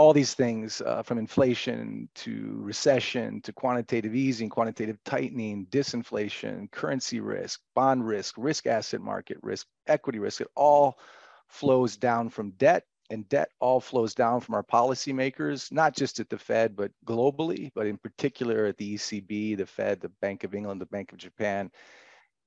[0.00, 7.20] all these things uh, from inflation to recession to quantitative easing, quantitative tightening, disinflation, currency
[7.20, 10.98] risk, bond risk, risk asset market risk, equity risk, it all
[11.48, 16.30] flows down from debt and debt all flows down from our policymakers, not just at
[16.30, 20.54] the Fed, but globally, but in particular at the ECB, the Fed, the Bank of
[20.54, 21.70] England, the Bank of Japan.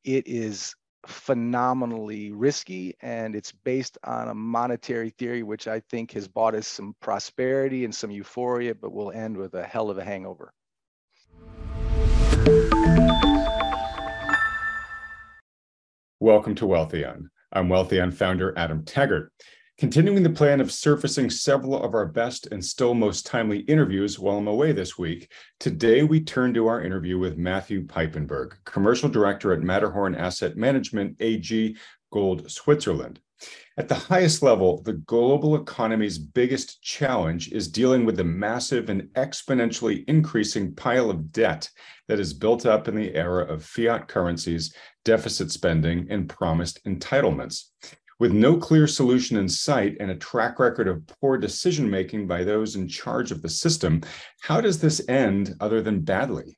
[0.03, 0.73] It is
[1.05, 6.67] phenomenally risky and it's based on a monetary theory which i think has bought us
[6.67, 10.53] some prosperity and some euphoria but will end with a hell of a hangover.
[16.19, 19.31] Welcome to wealthion i'm wealthion founder adam taggart
[19.83, 24.37] Continuing the plan of surfacing several of our best and still most timely interviews while
[24.37, 29.51] I'm away this week, today we turn to our interview with Matthew Piepenburg, Commercial Director
[29.51, 31.75] at Matterhorn Asset Management AG,
[32.13, 33.19] Gold, Switzerland.
[33.75, 39.09] At the highest level, the global economy's biggest challenge is dealing with the massive and
[39.15, 41.69] exponentially increasing pile of debt
[42.07, 47.65] that is built up in the era of fiat currencies, deficit spending, and promised entitlements.
[48.19, 52.43] With no clear solution in sight and a track record of poor decision making by
[52.43, 54.01] those in charge of the system,
[54.41, 56.57] how does this end other than badly?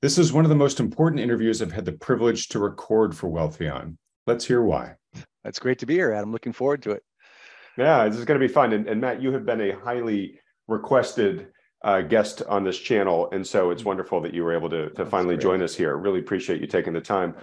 [0.00, 3.28] This is one of the most important interviews I've had the privilege to record for
[3.28, 3.96] Wealthion.
[4.26, 4.94] Let's hear why.
[5.42, 6.30] That's great to be here, Adam.
[6.30, 7.02] Looking forward to it.
[7.76, 8.72] Yeah, this is going to be fun.
[8.72, 11.48] And, and Matt, you have been a highly requested
[11.82, 13.28] uh, guest on this channel.
[13.32, 15.42] And so it's wonderful that you were able to, to finally great.
[15.42, 15.96] join us here.
[15.96, 17.34] Really appreciate you taking the time.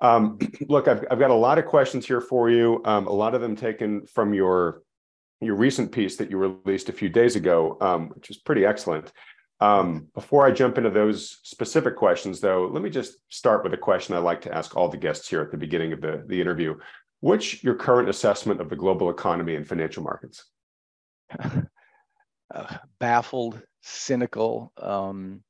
[0.00, 2.82] Um, look, I've, I've got a lot of questions here for you.
[2.84, 4.82] Um, a lot of them taken from your
[5.42, 9.10] your recent piece that you released a few days ago, um, which is pretty excellent.
[9.60, 13.78] Um, before I jump into those specific questions, though, let me just start with a
[13.78, 16.40] question I like to ask all the guests here at the beginning of the, the
[16.40, 16.76] interview.
[17.20, 20.44] What's your current assessment of the global economy and financial markets?
[22.54, 25.42] uh, baffled, cynical, um,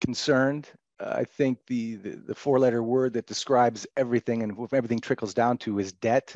[0.00, 0.68] concerned,
[1.00, 5.58] I think the, the, the four letter word that describes everything and everything trickles down
[5.58, 6.34] to is debt,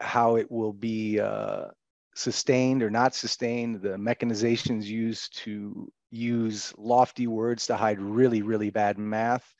[0.00, 1.66] how it will be uh,
[2.14, 8.70] sustained or not sustained, the mechanizations used to use lofty words to hide really, really
[8.70, 9.54] bad math.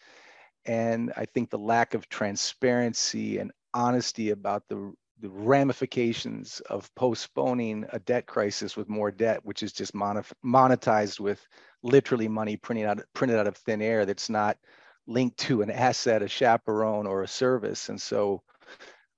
[0.65, 7.87] And I think the lack of transparency and honesty about the the ramifications of postponing
[7.93, 11.47] a debt crisis with more debt, which is just monetized with
[11.85, 14.59] literally money printed out printed out of thin air that's not
[15.07, 17.89] linked to an asset, a chaperone, or a service.
[17.89, 18.43] And so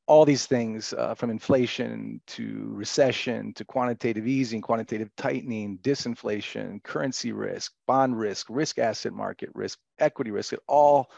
[0.07, 7.33] all these things uh, from inflation to recession to quantitative easing, quantitative tightening, disinflation, currency
[7.33, 11.11] risk, bond risk, risk asset market risk, equity risk, it all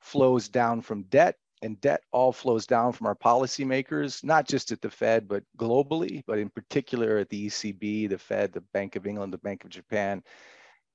[0.00, 4.80] flows down from debt and debt all flows down from our policymakers, not just at
[4.80, 9.06] the Fed, but globally, but in particular at the ECB, the Fed, the Bank of
[9.06, 10.22] England, the Bank of Japan.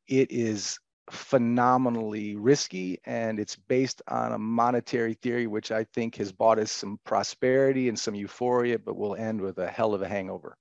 [0.07, 0.79] It is
[1.11, 6.71] phenomenally risky and it's based on a monetary theory which i think has bought us
[6.71, 10.55] some prosperity and some euphoria but will end with a hell of a hangover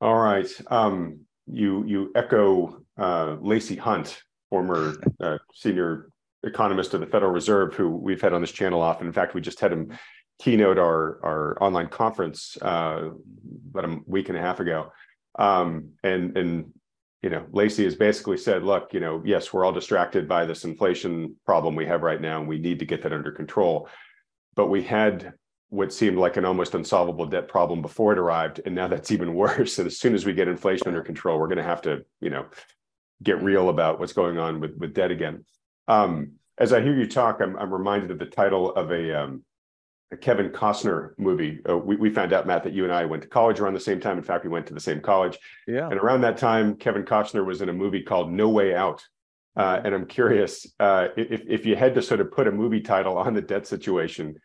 [0.00, 6.09] all right um, you you echo uh, lacy hunt former uh, senior
[6.44, 9.06] economist of the Federal Reserve who we've had on this channel often.
[9.06, 9.98] In fact, we just had him
[10.40, 13.10] keynote our our online conference uh,
[13.70, 14.92] about a week and a half ago.
[15.38, 16.72] Um, and and
[17.22, 20.64] you know, Lacy has basically said, look, you know, yes, we're all distracted by this
[20.64, 23.88] inflation problem we have right now, and we need to get that under control.
[24.56, 25.34] But we had
[25.68, 29.34] what seemed like an almost unsolvable debt problem before it arrived, and now that's even
[29.44, 29.78] worse.
[29.78, 32.30] And as soon as we get inflation under control, we're going to have to, you
[32.30, 32.46] know,
[33.22, 35.44] get real about what's going on with with debt again.
[35.90, 39.44] Um, as I hear you talk, I'm, I'm reminded of the title of a, um,
[40.12, 41.58] a Kevin Costner movie.
[41.68, 43.80] Uh, we, we found out, Matt, that you and I went to college around the
[43.80, 44.16] same time.
[44.18, 45.38] In fact, we went to the same college.
[45.66, 45.88] Yeah.
[45.88, 49.02] And around that time, Kevin Costner was in a movie called No Way Out.
[49.56, 52.80] Uh, and I'm curious uh, if, if you had to sort of put a movie
[52.80, 54.36] title on the debt situation,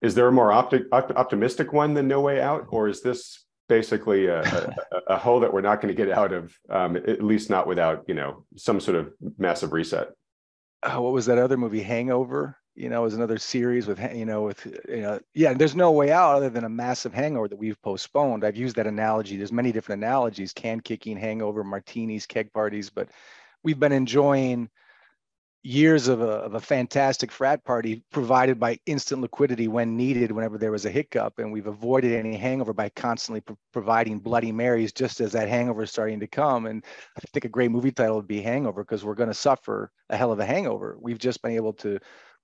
[0.00, 4.26] is there a more opti- optimistic one than No Way Out, or is this basically
[4.26, 4.74] a, a,
[5.08, 8.04] a hole that we're not going to get out of, um, at least not without
[8.06, 10.08] you know some sort of massive reset?
[10.84, 12.56] Oh, what was that other movie, Hangover?
[12.74, 15.54] You know, was another series with you know with you know yeah.
[15.54, 18.44] There's no way out other than a massive hangover that we've postponed.
[18.44, 19.36] I've used that analogy.
[19.36, 22.90] There's many different analogies: can kicking, hangover, martinis, keg parties.
[22.90, 23.10] But
[23.62, 24.70] we've been enjoying
[25.64, 30.58] years of a, of a fantastic frat party provided by instant liquidity when needed whenever
[30.58, 34.92] there was a hiccup and we've avoided any hangover by constantly pro- providing bloody marys
[34.92, 36.66] just as that hangover is starting to come.
[36.66, 36.84] And
[37.16, 40.16] i think a great movie title would be hangover because we're going to suffer a
[40.18, 40.98] hell of a hangover.
[41.00, 41.98] We've just been able to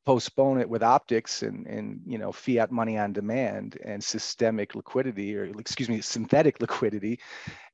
[0.06, 5.36] postpone it with optics and, and you know fiat money on demand and systemic liquidity
[5.36, 7.20] or excuse me synthetic liquidity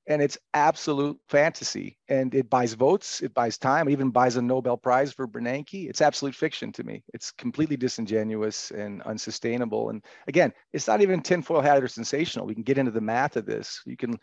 [0.06, 1.98] and it's absolute fantasy.
[2.08, 5.88] And it buys votes it buys time it even buys a nobel prize for bernanke.
[5.88, 7.02] It's absolute fiction to me.
[7.12, 9.90] It's completely disingenuous and unsustainable.
[9.90, 12.46] And again it's not even tinfoil hat or sensational.
[12.46, 13.82] We can get into the math of this.
[13.86, 14.18] You can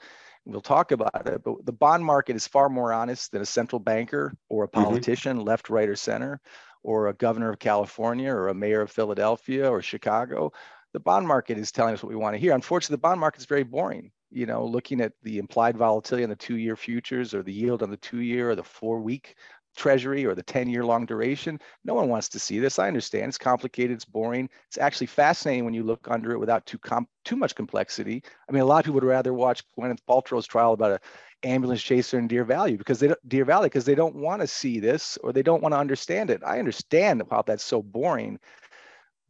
[0.45, 3.79] we'll talk about it but the bond market is far more honest than a central
[3.79, 4.83] banker or a mm-hmm.
[4.83, 5.47] politician mm-hmm.
[5.47, 6.41] left right or center
[6.83, 10.51] or a governor of california or a mayor of philadelphia or chicago.
[10.91, 12.53] The bond market is telling us what we want to hear.
[12.53, 16.29] Unfortunately the bond market is very boring you know, looking at the implied volatility on
[16.29, 19.35] the two-year futures or the yield on the two-year or the four-week
[19.75, 21.59] treasury or the 10-year long duration.
[21.83, 22.79] No one wants to see this.
[22.79, 24.49] I understand it's complicated, it's boring.
[24.67, 28.23] It's actually fascinating when you look under it without too com- too much complexity.
[28.47, 30.99] I mean, a lot of people would rather watch Gwyneth Paltrow's trial about a
[31.43, 34.47] ambulance chaser in Deer Valley because they don't, Deer Valley because they don't want to
[34.47, 36.41] see this or they don't want to understand it.
[36.45, 38.39] I understand how that's so boring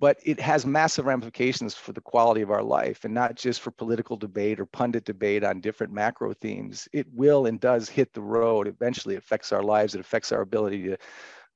[0.04, 3.72] but it has massive ramifications for the quality of our life and not just for
[3.72, 6.90] political debate or pundit debate on different macro themes.
[6.92, 8.68] It will and does hit the road.
[8.68, 9.96] Eventually, it affects our lives.
[9.96, 10.98] It affects our ability to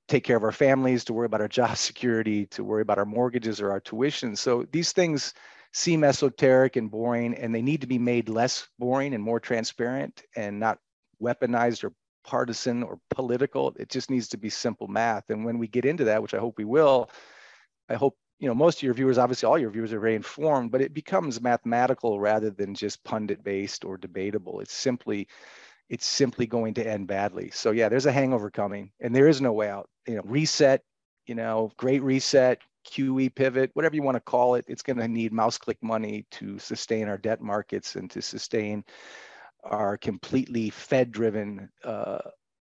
[0.07, 3.05] take care of our families, to worry about our job security, to worry about our
[3.05, 4.33] mortgages or our tuition.
[4.33, 5.33] So these things
[5.73, 10.23] seem esoteric and boring, and they need to be made less boring and more transparent
[10.37, 10.79] and not
[11.21, 11.91] weaponized or
[12.23, 13.75] partisan or political.
[13.77, 15.31] It just needs to be simple math.
[15.31, 17.09] And when we get into that, which I hope we will,
[17.89, 20.71] I hope you know most of your viewers obviously all your viewers are very informed
[20.71, 24.59] but it becomes mathematical rather than just pundit based or debatable.
[24.59, 25.27] It's simply
[25.89, 27.49] it's simply going to end badly.
[27.51, 29.89] So yeah there's a hangover coming and there is no way out.
[30.07, 30.83] You know reset
[31.25, 35.07] you know great reset QE pivot, whatever you want to call it, it's going to
[35.07, 38.83] need mouse click money to sustain our debt markets and to sustain
[39.63, 42.19] our completely Fed driven uh,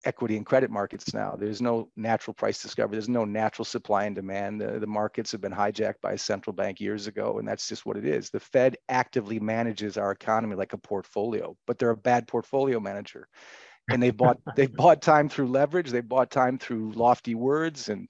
[0.06, 1.36] equity and credit markets now.
[1.38, 2.96] There's no natural price discovery.
[2.96, 4.62] There's no natural supply and demand.
[4.62, 7.86] The, the markets have been hijacked by a central bank years ago, and that's just
[7.86, 8.30] what it is.
[8.30, 13.28] The Fed actively manages our economy like a portfolio, but they're a bad portfolio manager.
[13.90, 15.90] And they bought they bought time through leverage.
[15.92, 18.08] They bought time through lofty words and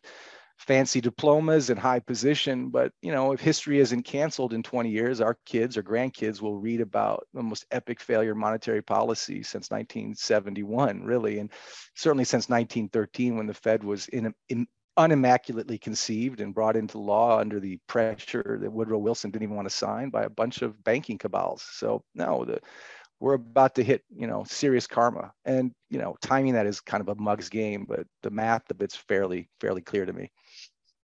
[0.68, 5.20] fancy diplomas and high position but you know if history isn't canceled in 20 years
[5.20, 11.04] our kids or grandkids will read about the most epic failure monetary policy since 1971
[11.04, 11.52] really and
[11.96, 14.68] certainly since 1913 when the fed was in, in
[14.98, 19.68] unimmaculately conceived and brought into law under the pressure that woodrow wilson didn't even want
[19.68, 21.64] to sign by a bunch of banking cabals.
[21.72, 22.60] So no the
[23.20, 25.32] we're about to hit you know serious karma.
[25.46, 28.82] And you know timing that is kind of a mug's game but the math of
[28.82, 30.30] it's fairly fairly clear to me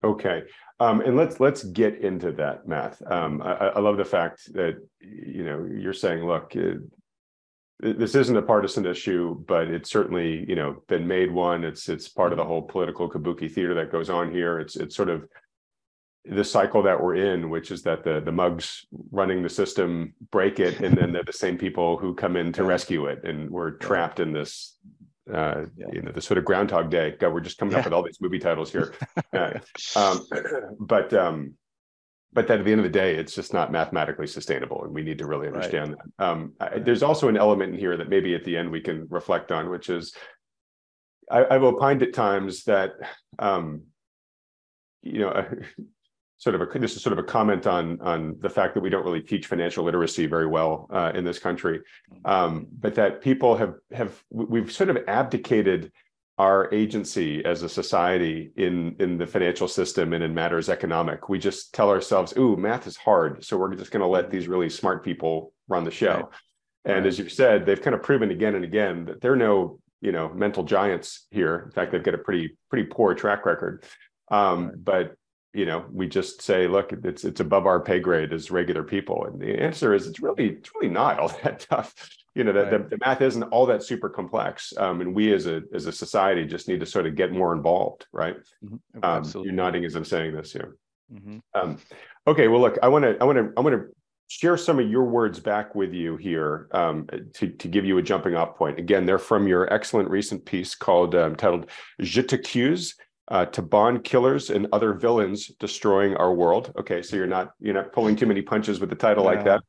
[0.04, 0.44] Okay,
[0.80, 3.02] um, and let's let's get into that math.
[3.10, 6.80] Um, I, I, love the fact that you know you're saying, look, it,
[7.80, 11.64] this isn't a partisan issue, but it's certainly you know been made one.
[11.64, 14.60] It's it's part of the whole political kabuki theater that goes on here.
[14.60, 15.26] It's it's sort of
[16.26, 20.60] the cycle that we're in, which is that the the mugs running the system break
[20.60, 23.72] it, and then they're the same people who come in to rescue it, and we're
[23.72, 24.78] trapped in this
[25.32, 25.88] uh, yeah.
[25.92, 27.16] you know, the sort of Groundhog Day.
[27.20, 27.80] God, we're just coming yeah.
[27.80, 28.94] up with all these movie titles here.
[29.34, 29.60] Uh,
[29.96, 30.28] um,
[30.80, 31.56] but um,
[32.34, 35.02] but that at the end of the day, it's just not mathematically sustainable, and we
[35.02, 36.00] need to really understand right.
[36.18, 36.26] that.
[36.26, 39.08] Um, I, there's also an element in here that maybe at the end we can
[39.10, 40.14] reflect on, which is
[41.32, 42.92] I, have opined at times that
[43.40, 43.84] um,
[45.02, 45.46] you know
[46.38, 48.90] sort of a this is sort of a comment on on the fact that we
[48.90, 51.80] don't really teach financial literacy very well uh, in this country,
[52.26, 55.92] um, but that people have have we've sort of abdicated
[56.40, 61.30] our agency as a society in in the financial system and in matters economic.
[61.30, 64.48] We just tell ourselves, "Ooh, math is hard," so we're just going to let these
[64.48, 66.16] really smart people run the show.
[66.16, 66.26] Right.
[66.86, 67.06] And right.
[67.06, 70.30] as you said, they've kind of proven again and again that they're no you know
[70.30, 71.64] mental giants here.
[71.66, 73.84] In fact, they've got a pretty pretty poor track record.
[74.32, 74.84] Um, right.
[74.84, 75.16] But
[75.54, 79.26] you know we just say look it's it's above our pay grade as regular people
[79.26, 81.94] and the answer is it's really it's really not all that tough
[82.36, 82.90] you know the, right.
[82.90, 85.92] the, the, math isn't all that super complex um, and we as a as a
[85.92, 89.04] society just need to sort of get more involved right mm-hmm.
[89.04, 90.76] um, you're nodding as i'm saying this here
[91.14, 91.38] mm-hmm.
[91.54, 91.78] um,
[92.28, 93.86] okay well look i want to i want to i want to
[94.30, 98.02] share some of your words back with you here um, to, to give you a
[98.02, 101.70] jumping off point again they're from your excellent recent piece called um, titled
[102.02, 102.96] je t'accuse
[103.30, 106.74] uh, to bond killers and other villains destroying our world.
[106.78, 109.62] Okay, so you're not you're not pulling too many punches with the title like that.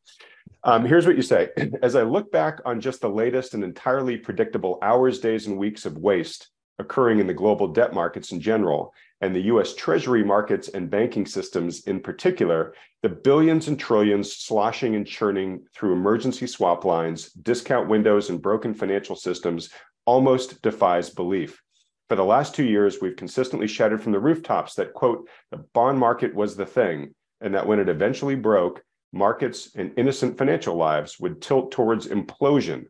[0.64, 1.50] Um, here's what you say:
[1.82, 5.86] As I look back on just the latest and entirely predictable hours, days, and weeks
[5.86, 6.48] of waste
[6.80, 9.74] occurring in the global debt markets in general, and the U.S.
[9.74, 15.92] Treasury markets and banking systems in particular, the billions and trillions sloshing and churning through
[15.92, 19.70] emergency swap lines, discount windows, and broken financial systems
[20.04, 21.62] almost defies belief.
[22.14, 25.98] For the last two years, we've consistently shouted from the rooftops that, quote, the bond
[25.98, 31.18] market was the thing, and that when it eventually broke, markets and innocent financial lives
[31.18, 32.84] would tilt towards implosion.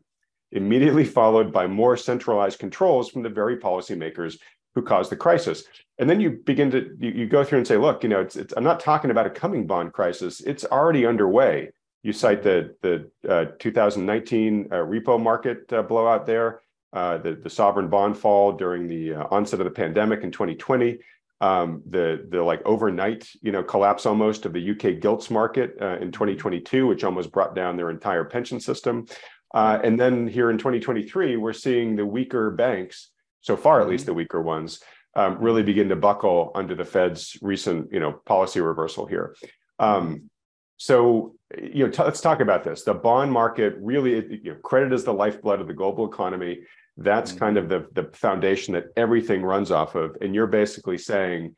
[0.51, 4.37] immediately followed by more centralized controls from the very policymakers
[4.75, 5.63] who caused the crisis.
[5.97, 8.35] And then you begin to you, you go through and say, look, you know, it's,
[8.35, 11.71] it's, I'm not talking about a coming bond crisis; it's already underway.
[12.03, 16.61] You cite the the uh, 2019 uh, repo market uh, blowout there,
[16.95, 20.97] uh, the the sovereign bond fall during the uh, onset of the pandemic in 2020
[21.41, 25.97] um, the the like overnight you know collapse almost of the UK gilts market uh,
[25.97, 29.05] in 2022, which almost brought down their entire pension system.
[29.53, 33.11] Uh, and then here in 2023, we're seeing the weaker banks,
[33.41, 34.11] so far at least mm-hmm.
[34.11, 34.81] the weaker ones,
[35.15, 39.35] um, really begin to buckle under the Fed's recent you know policy reversal here.
[39.77, 40.29] Um,
[40.77, 42.83] so you know, t- let's talk about this.
[42.83, 46.61] The bond market really, you know, credit is the lifeblood of the global economy.
[46.97, 47.39] That's mm-hmm.
[47.39, 50.15] kind of the, the foundation that everything runs off of.
[50.21, 51.55] And you're basically saying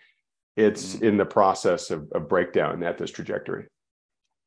[0.55, 1.05] it's mm-hmm.
[1.05, 3.67] in the process of, of breakdown at this trajectory.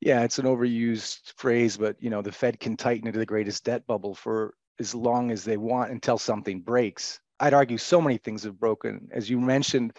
[0.00, 3.64] Yeah, it's an overused phrase, but you know, the Fed can tighten into the greatest
[3.64, 7.20] debt bubble for as long as they want until something breaks.
[7.38, 9.09] I'd argue so many things have broken.
[9.12, 9.92] As you mentioned,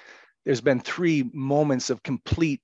[0.43, 2.61] there's been three moments of complete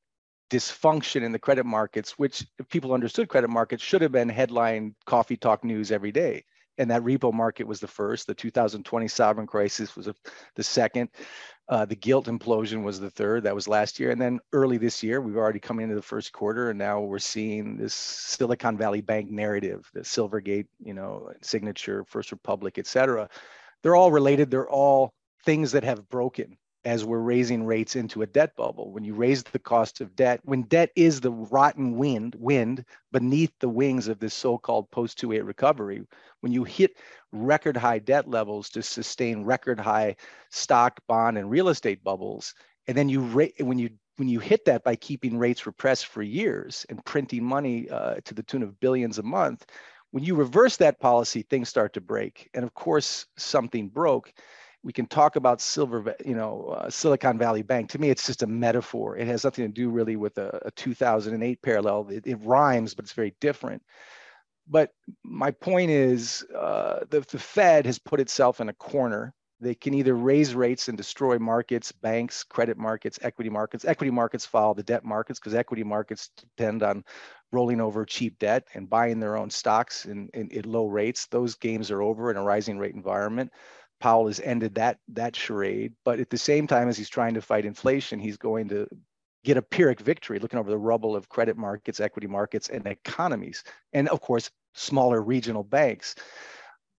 [0.50, 4.96] dysfunction in the credit markets, which if people understood credit markets should have been headline
[5.05, 6.43] coffee talk news every day
[6.77, 8.27] and that repo market was the first.
[8.27, 10.10] The 2020 sovereign crisis was
[10.55, 11.10] the second.
[11.69, 13.43] Uh, the gilt implosion was the third.
[13.43, 14.12] That was last year.
[14.12, 17.19] And then early this year, we've already come into the first quarter, and now we're
[17.19, 23.29] seeing this Silicon Valley Bank narrative, the Silvergate, you know, Signature, First Republic, et cetera.
[23.84, 24.50] They're all related.
[24.50, 26.57] They're all things that have broken
[26.88, 28.94] as we're raising rates into a debt bubble.
[28.94, 33.51] When you raise the cost of debt, when debt is the rotten wind, wind beneath
[33.60, 36.03] the wings of this so-called post 28 recovery,
[36.39, 36.96] when you hit
[37.34, 40.15] record high debt levels to sustain record high
[40.50, 42.56] stock, bond, and real estate bubbles,
[42.88, 46.24] and then you ra- when you when you hit that by keeping rates repressed for
[46.24, 49.65] years and printing money uh, to the tune of billions a month,
[50.12, 52.50] when you reverse that policy, things start to break.
[52.53, 54.32] And of course, something broke
[54.88, 57.89] we can talk about silver, you know, uh, Silicon Valley Bank.
[57.89, 59.17] To me, it's just a metaphor.
[59.17, 62.08] It has nothing to do really with a, a 2008 parallel.
[62.10, 63.84] It, it, rhymes, but it's very different.
[64.65, 64.91] But
[65.25, 69.34] my point is, uh, the, the Fed has put itself in a corner.
[69.60, 73.84] They can either raise rates and destroy markets, banks, credit markets, equity markets.
[73.84, 77.03] Equity markets follow the debt markets because equity markets depend on
[77.51, 81.27] rolling over cheap debt and buying their own stocks in, in, in low rates.
[81.27, 83.51] Those games are over in a rising rate environment.
[84.00, 85.94] Powell has ended that that charade.
[86.06, 88.88] But at the same time as he's trying to fight inflation, he's going to
[89.44, 93.63] get a Pyrrhic victory, looking over the rubble of credit markets, equity markets, and economies,
[93.94, 96.16] and of course, smaller regional banks.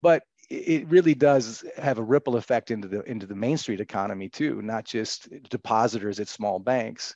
[0.03, 4.29] But it really does have a ripple effect into the into the Main Street economy
[4.29, 7.15] too, not just depositors at small banks.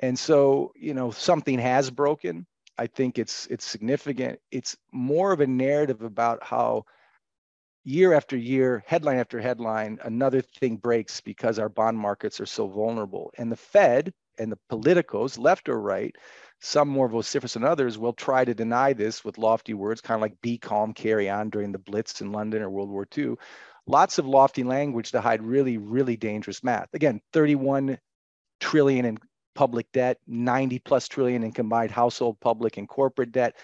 [0.00, 2.46] And so, you know, something has broken.
[2.76, 4.40] I think it's it's significant.
[4.50, 6.84] It's more of a narrative about how
[7.86, 12.66] year after year, headline after headline, another thing breaks because our bond markets are so
[12.66, 13.32] vulnerable.
[13.38, 16.14] And the Fed and the politicos, left or right,
[16.60, 20.22] some more vociferous than others, will try to deny this with lofty words, kind of
[20.22, 23.36] like be calm, carry on during the Blitz in London or World War II.
[23.86, 26.88] Lots of lofty language to hide really, really dangerous math.
[26.92, 27.98] Again, 31
[28.58, 29.18] trillion in
[29.54, 33.54] public debt, 90 plus trillion in combined household, public, and corporate debt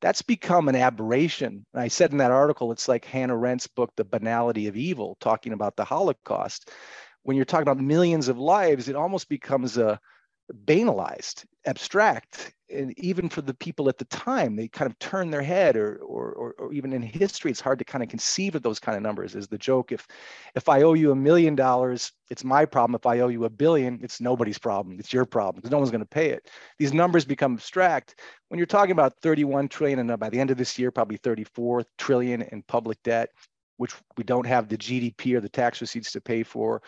[0.00, 1.64] that's become an aberration.
[1.74, 5.16] And I said in that article, it's like Hannah Arendt's book, The Banality of Evil,
[5.20, 6.70] talking about the Holocaust.
[7.22, 10.00] When you're talking about millions of lives, it almost becomes a
[10.64, 15.42] banalized, abstract, and even for the people at the time, they kind of turn their
[15.42, 18.62] head, or, or, or, or, even in history, it's hard to kind of conceive of
[18.62, 19.34] those kind of numbers.
[19.34, 20.06] Is the joke if
[20.54, 22.94] if I owe you a million dollars, it's my problem.
[22.94, 24.98] If I owe you a billion, it's nobody's problem.
[24.98, 26.48] It's your problem because no one's going to pay it.
[26.78, 30.50] These numbers become abstract when you're talking about 31 trillion, and uh, by the end
[30.50, 33.30] of this year, probably 34 trillion in public debt,
[33.76, 36.80] which we don't have the GDP or the tax receipts to pay for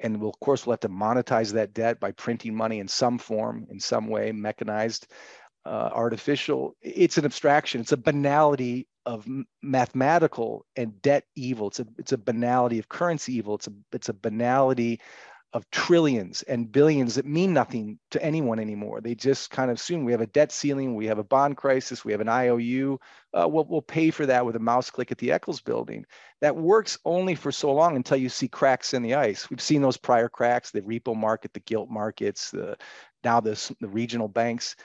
[0.00, 3.18] and we'll of course we'll have to monetize that debt by printing money in some
[3.18, 5.06] form in some way mechanized
[5.66, 6.76] uh, artificial.
[6.80, 7.80] It's an abstraction.
[7.82, 9.26] It's a banality of
[9.62, 11.68] mathematical and debt evil.
[11.68, 13.56] It's a it's a banality of currency evil.
[13.56, 15.00] It's a it's a banality
[15.54, 19.00] of trillions and billions that mean nothing to anyone anymore.
[19.00, 22.04] They just kind of assume we have a debt ceiling, we have a bond crisis,
[22.04, 22.98] we have an IOU.
[23.32, 26.04] Uh, we'll, we'll pay for that with a mouse click at the Eccles building.
[26.42, 29.48] That works only for so long until you see cracks in the ice.
[29.48, 32.76] We've seen those prior cracks, the repo market, the gilt markets, the,
[33.24, 34.76] now the, the regional banks.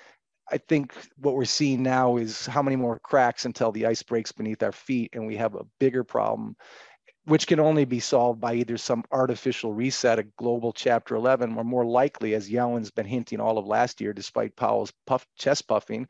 [0.49, 4.31] I think what we're seeing now is how many more cracks until the ice breaks
[4.31, 6.55] beneath our feet and we have a bigger problem
[7.25, 11.63] which can only be solved by either some artificial reset, of global Chapter 11, or
[11.63, 16.07] more likely, as Yellen's been hinting all of last year, despite Powell's puff, chest puffing,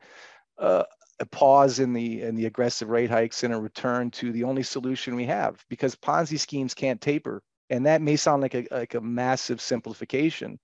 [0.58, 0.84] uh,
[1.20, 4.64] a pause in the in the aggressive rate hikes and a return to the only
[4.64, 7.42] solution we have because Ponzi schemes can't taper.
[7.70, 10.58] And that may sound like a like a massive simplification,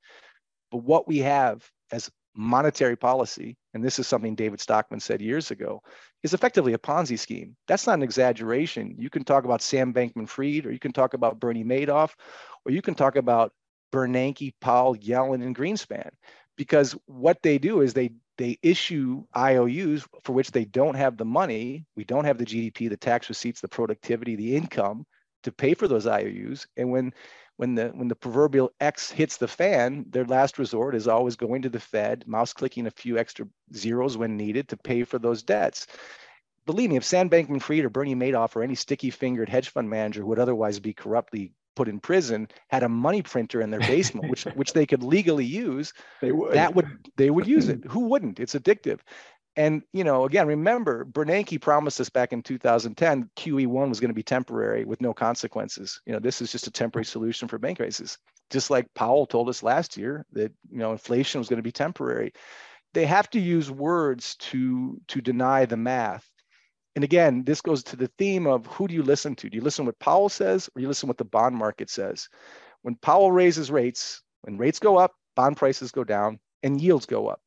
[0.70, 5.50] but what we have as monetary policy, and this is something David Stockman said years
[5.50, 5.82] ago,
[6.22, 7.56] is effectively a Ponzi scheme.
[7.66, 8.94] That's not an exaggeration.
[8.98, 12.14] You can talk about Sam Bankman Fried, or you can talk about Bernie Madoff,
[12.64, 13.52] or you can talk about
[13.92, 16.10] Bernanke, Powell, Yellen, and Greenspan.
[16.56, 21.26] Because what they do is they they issue IOUs for which they don't have the
[21.26, 21.84] money.
[21.94, 25.04] We don't have the GDP, the tax receipts, the productivity, the income
[25.42, 26.66] to pay for those IOUs.
[26.76, 27.12] And when
[27.60, 31.60] when the when the proverbial X hits the fan, their last resort is always going
[31.60, 35.42] to the Fed, mouse clicking a few extra zeros when needed to pay for those
[35.42, 35.86] debts.
[36.64, 40.28] Believe me, if Sam Bankman-Fried or Bernie Madoff or any sticky-fingered hedge fund manager who
[40.28, 44.44] would otherwise be corruptly put in prison had a money printer in their basement, which
[44.54, 46.54] which they could legally use, they would.
[46.54, 47.84] that would they would use it.
[47.90, 48.40] Who wouldn't?
[48.40, 49.00] It's addictive.
[49.56, 54.14] And you know, again, remember Bernanke promised us back in 2010 QE1 was going to
[54.14, 56.00] be temporary with no consequences.
[56.06, 58.16] You know, this is just a temporary solution for bank crisis.
[58.50, 61.72] Just like Powell told us last year that you know inflation was going to be
[61.72, 62.32] temporary.
[62.94, 66.28] They have to use words to to deny the math.
[66.96, 69.50] And again, this goes to the theme of who do you listen to?
[69.50, 71.90] Do you listen to what Powell says or you listen to what the bond market
[71.90, 72.28] says?
[72.82, 77.28] When Powell raises rates, when rates go up, bond prices go down and yields go
[77.28, 77.40] up.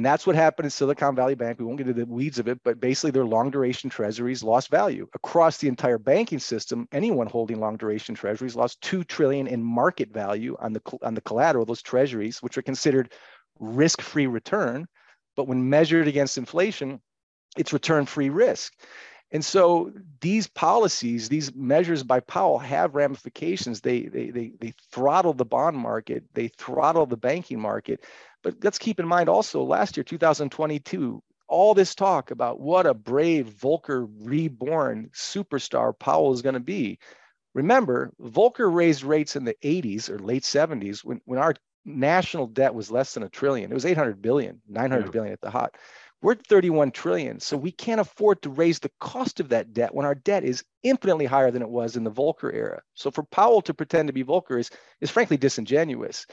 [0.00, 1.58] And that's what happened in Silicon Valley Bank.
[1.58, 4.70] We won't get into the weeds of it, but basically their long duration treasuries lost
[4.70, 6.88] value across the entire banking system.
[6.90, 11.20] Anyone holding long duration treasuries lost 2 trillion in market value on the on the
[11.20, 13.12] collateral those treasuries, which are considered
[13.58, 14.86] risk-free return,
[15.36, 17.02] but when measured against inflation,
[17.58, 18.72] it's return-free risk.
[19.32, 23.80] And so these policies, these measures by Powell have ramifications.
[23.80, 28.04] They, they, they, they throttle the bond market, they throttle the banking market.
[28.42, 32.94] But let's keep in mind also last year, 2022, all this talk about what a
[32.94, 36.98] brave Volcker reborn superstar Powell is going to be.
[37.54, 42.74] Remember, Volcker raised rates in the 80s or late 70s when, when our national debt
[42.74, 43.70] was less than a trillion.
[43.70, 45.10] It was 800 billion, 900 yeah.
[45.10, 45.76] billion at the hot.
[46.22, 47.40] We're at 31 trillion.
[47.40, 50.62] So we can't afford to raise the cost of that debt when our debt is
[50.82, 52.82] infinitely higher than it was in the Volcker era.
[52.94, 56.26] So for Powell to pretend to be Volcker is, is frankly disingenuous.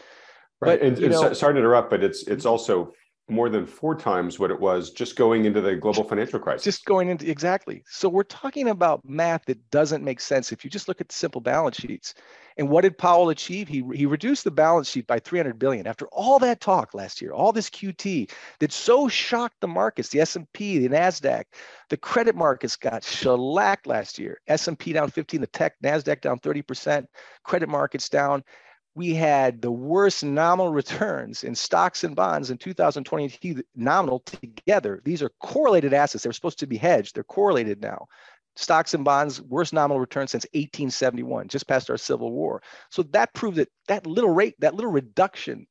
[0.59, 0.79] Right.
[0.79, 2.49] But, and, and know, sorry to interrupt, but it's it's mm-hmm.
[2.49, 2.93] also
[3.29, 6.63] more than four times what it was just going into the global financial crisis.
[6.63, 7.83] Just going into exactly.
[7.89, 11.15] So we're talking about math that doesn't make sense if you just look at the
[11.15, 12.13] simple balance sheets.
[12.57, 13.67] And what did Powell achieve?
[13.67, 17.31] He, he reduced the balance sheet by 300 billion after all that talk last year,
[17.31, 21.43] all this QT that so shocked the markets, the S&P, the Nasdaq,
[21.89, 24.39] the credit markets got shellacked last year.
[24.47, 27.05] S&P down 15, the tech Nasdaq down 30%,
[27.43, 28.43] credit markets down
[28.97, 35.01] we had the worst nominal returns in stocks and bonds in 2020 nominal together.
[35.05, 36.23] These are correlated assets.
[36.23, 37.13] They're supposed to be hedged.
[37.13, 38.07] They're correlated now.
[38.55, 42.63] Stocks and bonds, worst nominal return since 1871, just past our Civil War.
[42.89, 45.67] So that proved that that little rate, that little reduction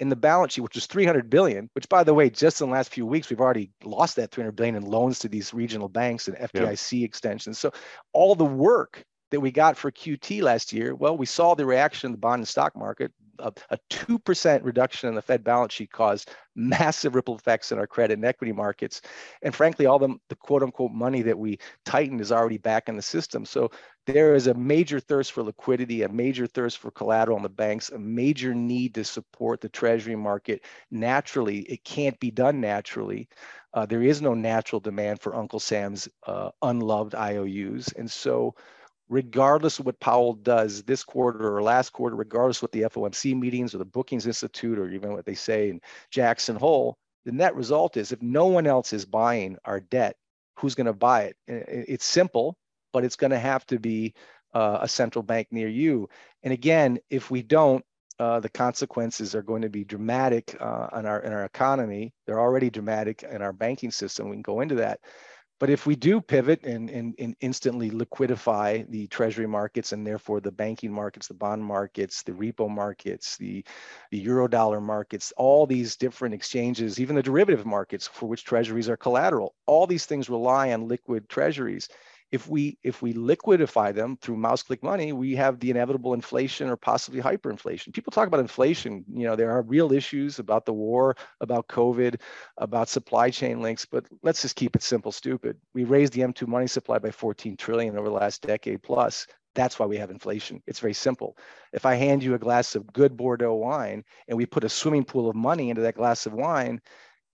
[0.00, 2.72] in the balance sheet, which was 300 billion, which by the way, just in the
[2.72, 6.26] last few weeks, we've already lost that 300 billion in loans to these regional banks
[6.26, 7.04] and FDIC yeah.
[7.04, 7.60] extensions.
[7.60, 7.70] So
[8.12, 9.04] all the work
[9.36, 12.40] that we got for QT last year, well, we saw the reaction in the bond
[12.40, 13.12] and stock market.
[13.38, 17.86] A, a 2% reduction in the Fed balance sheet caused massive ripple effects in our
[17.86, 19.02] credit and equity markets.
[19.42, 22.96] And frankly, all the, the quote unquote money that we tightened is already back in
[22.96, 23.44] the system.
[23.44, 23.70] So
[24.06, 27.90] there is a major thirst for liquidity, a major thirst for collateral in the banks,
[27.90, 31.58] a major need to support the treasury market naturally.
[31.58, 33.28] It can't be done naturally.
[33.74, 37.92] Uh, there is no natural demand for Uncle Sam's uh, unloved IOUs.
[37.98, 38.54] And so
[39.08, 43.38] regardless of what Powell does this quarter or last quarter, regardless of what the FOMC
[43.38, 47.54] meetings or the Brookings Institute or even what they say in Jackson Hole, the net
[47.54, 50.16] result is if no one else is buying our debt,
[50.58, 51.36] who's going to buy it?
[51.46, 52.56] It's simple,
[52.92, 54.14] but it's going to have to be
[54.54, 56.08] uh, a central bank near you.
[56.42, 57.84] And again, if we don't,
[58.18, 62.14] uh, the consequences are going to be dramatic uh, on our in our economy.
[62.26, 64.30] They're already dramatic in our banking system.
[64.30, 65.00] We can go into that.
[65.58, 70.40] But if we do pivot and, and, and, instantly liquidify the treasury markets and therefore
[70.40, 73.64] the banking markets, the bond markets, the repo markets, the,
[74.10, 78.88] the euro dollar markets, all these different exchanges, even the derivative markets for which treasuries
[78.88, 81.88] are collateral, all these things rely on liquid treasuries
[82.32, 86.68] if we if we liquidify them through mouse click money we have the inevitable inflation
[86.68, 90.72] or possibly hyperinflation people talk about inflation you know there are real issues about the
[90.72, 92.20] war about covid
[92.58, 96.46] about supply chain links but let's just keep it simple stupid we raised the m2
[96.46, 100.62] money supply by 14 trillion over the last decade plus that's why we have inflation.
[100.66, 101.36] It's very simple.
[101.72, 105.04] If I hand you a glass of good Bordeaux wine and we put a swimming
[105.04, 106.80] pool of money into that glass of wine,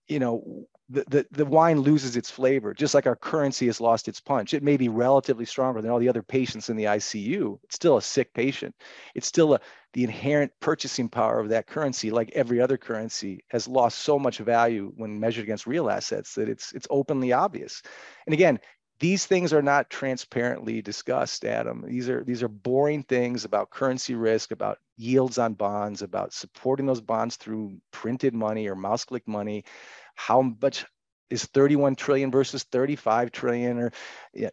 [0.07, 4.07] you know, the, the, the wine loses its flavor, just like our currency has lost
[4.07, 4.53] its punch.
[4.53, 7.57] It may be relatively stronger than all the other patients in the ICU.
[7.63, 8.75] It's still a sick patient.
[9.15, 9.59] It's still a,
[9.93, 14.37] the inherent purchasing power of that currency, like every other currency, has lost so much
[14.37, 17.81] value when measured against real assets that it's it's openly obvious.
[18.27, 18.59] And again,
[18.99, 21.83] these things are not transparently discussed, Adam.
[21.87, 26.85] These are these are boring things about currency risk, about yields on bonds, about supporting
[26.85, 29.65] those bonds through printed money or mouse click money
[30.15, 30.85] how much
[31.29, 33.91] is 31 trillion versus 35 trillion or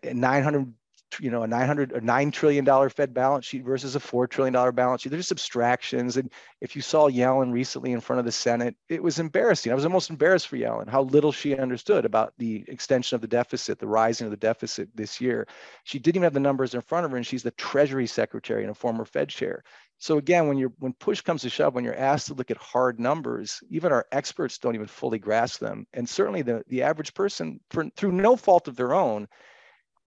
[0.02, 0.72] 900
[1.18, 4.52] you know a 900 or 9 trillion dollar fed balance sheet versus a 4 trillion
[4.52, 5.08] dollar balance sheet.
[5.10, 6.16] There's just abstractions.
[6.16, 9.72] And if you saw yellen recently in front of the senate it was embarrassing.
[9.72, 13.28] I was almost embarrassed for yellen how little she understood about the extension of the
[13.28, 15.46] deficit the rising of the deficit this year.
[15.84, 18.62] She didn't even have the numbers in front of her and she's the treasury secretary
[18.62, 19.64] and a former fed chair.
[20.00, 22.56] So again, when you're when push comes to shove, when you're asked to look at
[22.56, 25.86] hard numbers, even our experts don't even fully grasp them.
[25.92, 29.28] And certainly the the average person, for, through no fault of their own,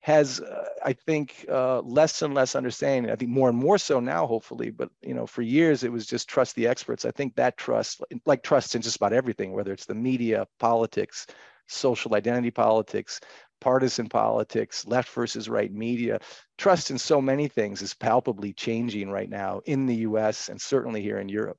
[0.04, 3.10] has uh, I think uh, less and less understanding.
[3.10, 4.70] I think more and more so now, hopefully.
[4.70, 7.06] But you know, for years it was just trust the experts.
[7.06, 11.26] I think that trust, like trust in just about everything, whether it's the media, politics,
[11.68, 13.22] social identity politics,
[13.62, 16.20] partisan politics, left versus right media.
[16.58, 21.02] Trust in so many things is palpably changing right now in the US and certainly
[21.02, 21.58] here in Europe.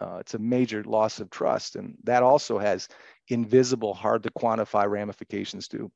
[0.00, 1.76] Uh, it's a major loss of trust.
[1.76, 2.88] And that also has
[3.28, 5.92] invisible, hard to quantify ramifications too.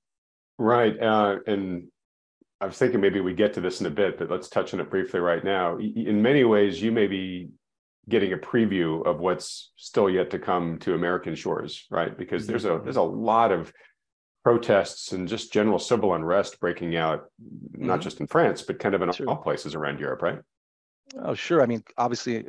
[0.59, 1.01] Right.
[1.01, 1.89] Uh, and
[2.61, 4.81] I was thinking maybe we get to this in a bit, but let's touch on
[4.81, 5.79] it briefly right now.
[5.79, 7.51] In many ways, you may be
[8.09, 12.17] getting a preview of what's still yet to come to American shores, right?
[12.17, 13.73] Because there's a there's a lot of
[14.43, 17.87] protests and just general civil unrest breaking out, mm-hmm.
[17.87, 19.29] not just in France, but kind of in sure.
[19.29, 20.39] all places around Europe, right?
[21.17, 21.63] Oh, sure.
[21.63, 22.45] I mean, obviously,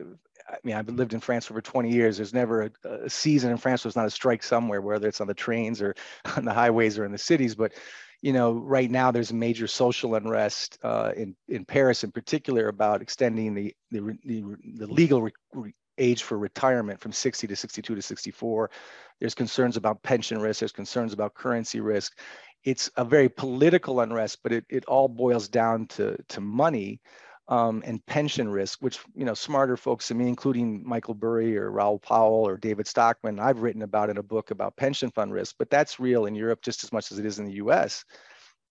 [0.49, 2.17] I mean, I've lived in France for over 20 years.
[2.17, 5.21] There's never a, a season in France where there's not a strike somewhere, whether it's
[5.21, 5.95] on the trains or
[6.37, 7.55] on the highways or in the cities.
[7.55, 7.73] But,
[8.21, 13.01] you know, right now there's major social unrest uh, in in Paris, in particular, about
[13.01, 14.43] extending the the, the,
[14.75, 18.71] the legal re- age for retirement from 60 to 62 to 64.
[19.19, 20.59] There's concerns about pension risk.
[20.59, 22.17] There's concerns about currency risk.
[22.63, 27.01] It's a very political unrest, but it, it all boils down to, to money
[27.49, 31.71] um, and pension risk, which you know smarter folks than me, including Michael Burry or
[31.71, 35.55] Raoul Pal or David Stockman, I've written about in a book about pension fund risk.
[35.57, 38.05] But that's real in Europe just as much as it is in the U.S.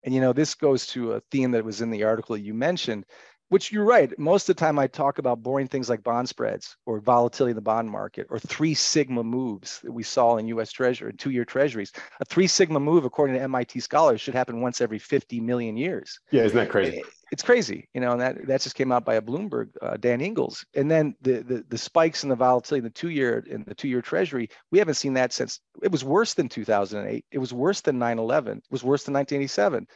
[0.05, 3.05] And you know this goes to a theme that was in the article you mentioned
[3.49, 4.17] which you're right.
[4.19, 7.57] Most of the time, I talk about boring things like bond spreads or volatility in
[7.57, 10.71] the bond market or three sigma moves that we saw in U.S.
[10.71, 11.93] Treasury and two-year Treasuries.
[12.21, 16.21] A three sigma move, according to MIT scholars, should happen once every 50 million years.
[16.31, 17.03] Yeah, isn't that crazy?
[17.31, 20.21] It's crazy, you know, and that that just came out by a Bloomberg, uh, Dan
[20.21, 20.65] Ingels.
[20.75, 24.01] And then the, the the spikes in the volatility in the two-year in the two-year
[24.01, 25.61] Treasury, we haven't seen that since.
[25.83, 27.25] It was worse than 2008.
[27.31, 28.59] It was worse than 9/11.
[28.59, 29.87] It was worse than 1987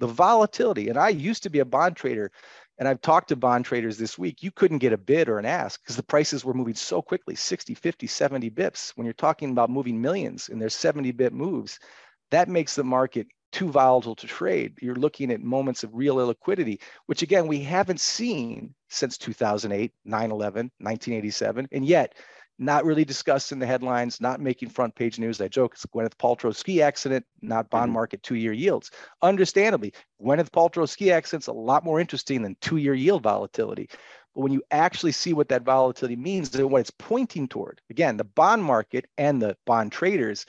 [0.00, 2.32] the volatility and i used to be a bond trader
[2.80, 5.44] and I've talked to bond traders this week, you couldn't get a bid or an
[5.44, 8.92] ask because the prices were moving so quickly 60, 50, 70 bips.
[8.96, 11.78] When you're talking about moving millions and there's 70 bip moves,
[12.30, 14.78] that makes the market too volatile to trade.
[14.80, 20.30] You're looking at moments of real illiquidity, which again, we haven't seen since 2008, 9
[20.30, 21.68] 11, 1987.
[21.72, 22.14] And yet,
[22.60, 25.40] not really discussed in the headlines, not making front page news.
[25.40, 27.94] I joke it's Gwyneth Paltrow ski accident, not bond mm-hmm.
[27.94, 28.90] market two year yields.
[29.22, 33.88] Understandably, Gwyneth Paltrow ski accident's a lot more interesting than two year yield volatility.
[34.34, 38.18] But when you actually see what that volatility means and what it's pointing toward, again,
[38.18, 40.44] the bond market and the bond traders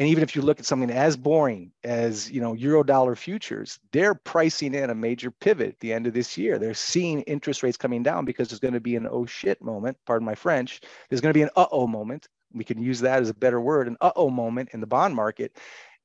[0.00, 3.78] and even if you look at something as boring as you know euro dollar futures
[3.92, 6.58] they're pricing in a major pivot at the end of this year.
[6.58, 9.96] They're seeing interest rates coming down because there's going to be an oh shit moment
[10.06, 12.26] pardon my french there's going to be an uh-oh moment.
[12.52, 15.56] We can use that as a better word an uh-oh moment in the bond market.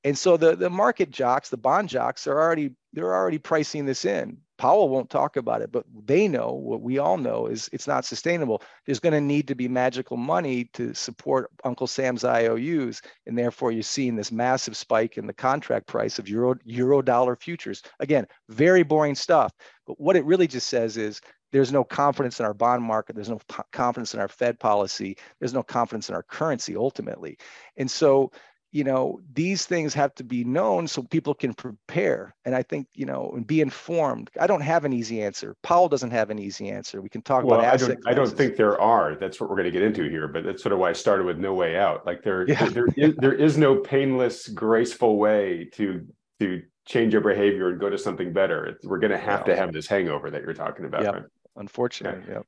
[0.04, 4.06] And so the, the market jocks the bond jocks are already they're already pricing this
[4.06, 7.88] in Powell won't talk about it, but they know what we all know is it's
[7.88, 8.62] not sustainable.
[8.86, 13.72] There's going to need to be magical money to support Uncle Sam's IOUs, and therefore
[13.72, 17.84] you're seeing this massive spike in the contract price of euro euro dollar futures.
[18.00, 19.52] Again, very boring stuff,
[19.86, 21.20] but what it really just says is
[21.52, 23.16] there's no confidence in our bond market.
[23.16, 23.40] There's no
[23.72, 25.18] confidence in our Fed policy.
[25.40, 27.38] There's no confidence in our currency ultimately,
[27.78, 28.32] and so
[28.76, 32.36] you know these things have to be known so people can prepare.
[32.44, 34.30] And i think you know and be informed.
[34.40, 35.56] I don't have an easy answer.
[35.64, 37.02] Powell doesn't have an easy answer.
[37.02, 39.16] We can talk well, about I don't, I don't think there are.
[39.16, 41.26] That's what we're going to get into here but that's sort of why i started
[41.26, 42.06] with no way out.
[42.06, 42.66] Like there yeah.
[42.66, 46.06] there, there, is, there is no painless graceful way to
[46.42, 48.78] to change your behavior and go to something better.
[48.84, 51.14] We're going to have to have this hangover that you're talking about yep.
[51.14, 51.24] right?
[51.56, 52.42] unfortunately yeah.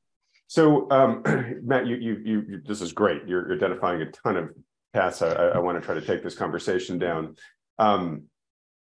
[0.46, 1.22] so um,
[1.62, 3.22] matt you, you you you this is great.
[3.26, 4.50] You're, you're identifying a ton of
[4.92, 7.36] paths I, I want to try to take this conversation down.
[7.78, 8.24] Um,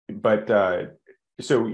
[0.08, 0.82] but uh,
[1.40, 1.70] so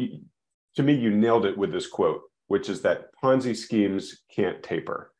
[0.76, 5.12] to me, you nailed it with this quote, which is that Ponzi schemes can't taper,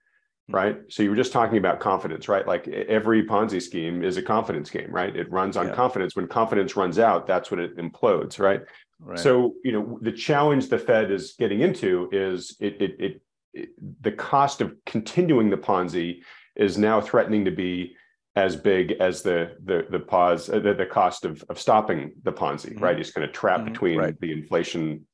[0.48, 0.54] hmm.
[0.54, 0.78] right?
[0.88, 2.46] So you were just talking about confidence, right?
[2.46, 5.14] Like every Ponzi scheme is a confidence game, right?
[5.14, 5.74] It runs on yeah.
[5.74, 6.16] confidence.
[6.16, 8.62] When confidence runs out, that's when it implodes, right?
[9.00, 9.18] right?
[9.18, 13.68] So you know the challenge the Fed is getting into is it, it, it, it
[14.00, 16.20] the cost of continuing the Ponzi
[16.56, 17.96] is now threatening to be
[18.34, 22.32] as big as the the the pause uh, the, the cost of of stopping the
[22.32, 22.82] Ponzi, mm-hmm.
[22.82, 22.96] right?
[22.96, 23.72] He's kind of trapped mm-hmm.
[23.72, 24.20] between right.
[24.20, 25.06] the inflation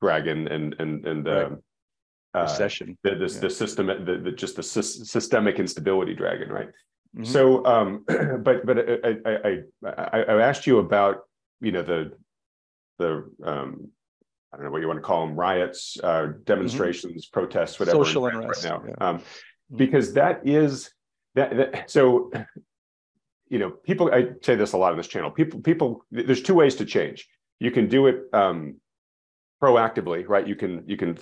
[0.00, 1.44] dragon and and and right.
[1.44, 1.62] um,
[2.34, 3.40] uh, recession, the the, yeah.
[3.40, 6.68] the system, the, the just the sy- systemic instability dragon, right?
[7.16, 7.24] Mm-hmm.
[7.24, 8.04] So, um,
[8.42, 11.18] but but I, I I I asked you about
[11.60, 12.12] you know the
[12.98, 13.90] the um,
[14.52, 16.42] I don't know what you want to call them riots, uh, mm-hmm.
[16.44, 18.04] demonstrations, protests, whatever.
[18.04, 19.06] Social unrest right now, yeah.
[19.06, 19.76] um, mm-hmm.
[19.76, 20.93] because that is
[21.34, 22.30] that, that so
[23.48, 25.30] you know people i say this a lot on this channel.
[25.30, 27.28] People people there's two ways to change.
[27.60, 28.76] You can do it um,
[29.62, 30.46] proactively right?
[30.46, 31.18] You can you can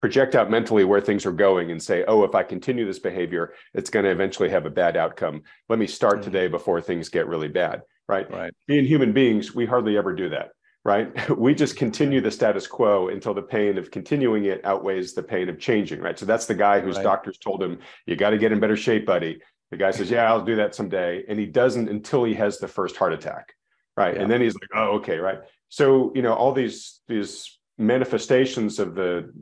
[0.00, 3.54] project out mentally where things are going and say oh if i continue this behavior
[3.72, 5.42] it's going to eventually have a bad outcome.
[5.68, 6.24] Let me start mm-hmm.
[6.24, 8.30] today before things get really bad right?
[8.30, 8.52] Right.
[8.66, 10.50] Being human beings we hardly ever do that
[10.86, 15.22] right we just continue the status quo until the pain of continuing it outweighs the
[15.22, 17.02] pain of changing right so that's the guy whose right.
[17.02, 20.30] doctors told him you got to get in better shape buddy the guy says yeah
[20.30, 23.52] i'll do that someday and he doesn't until he has the first heart attack
[23.96, 24.22] right yeah.
[24.22, 28.94] and then he's like oh okay right so you know all these these manifestations of
[28.94, 29.32] the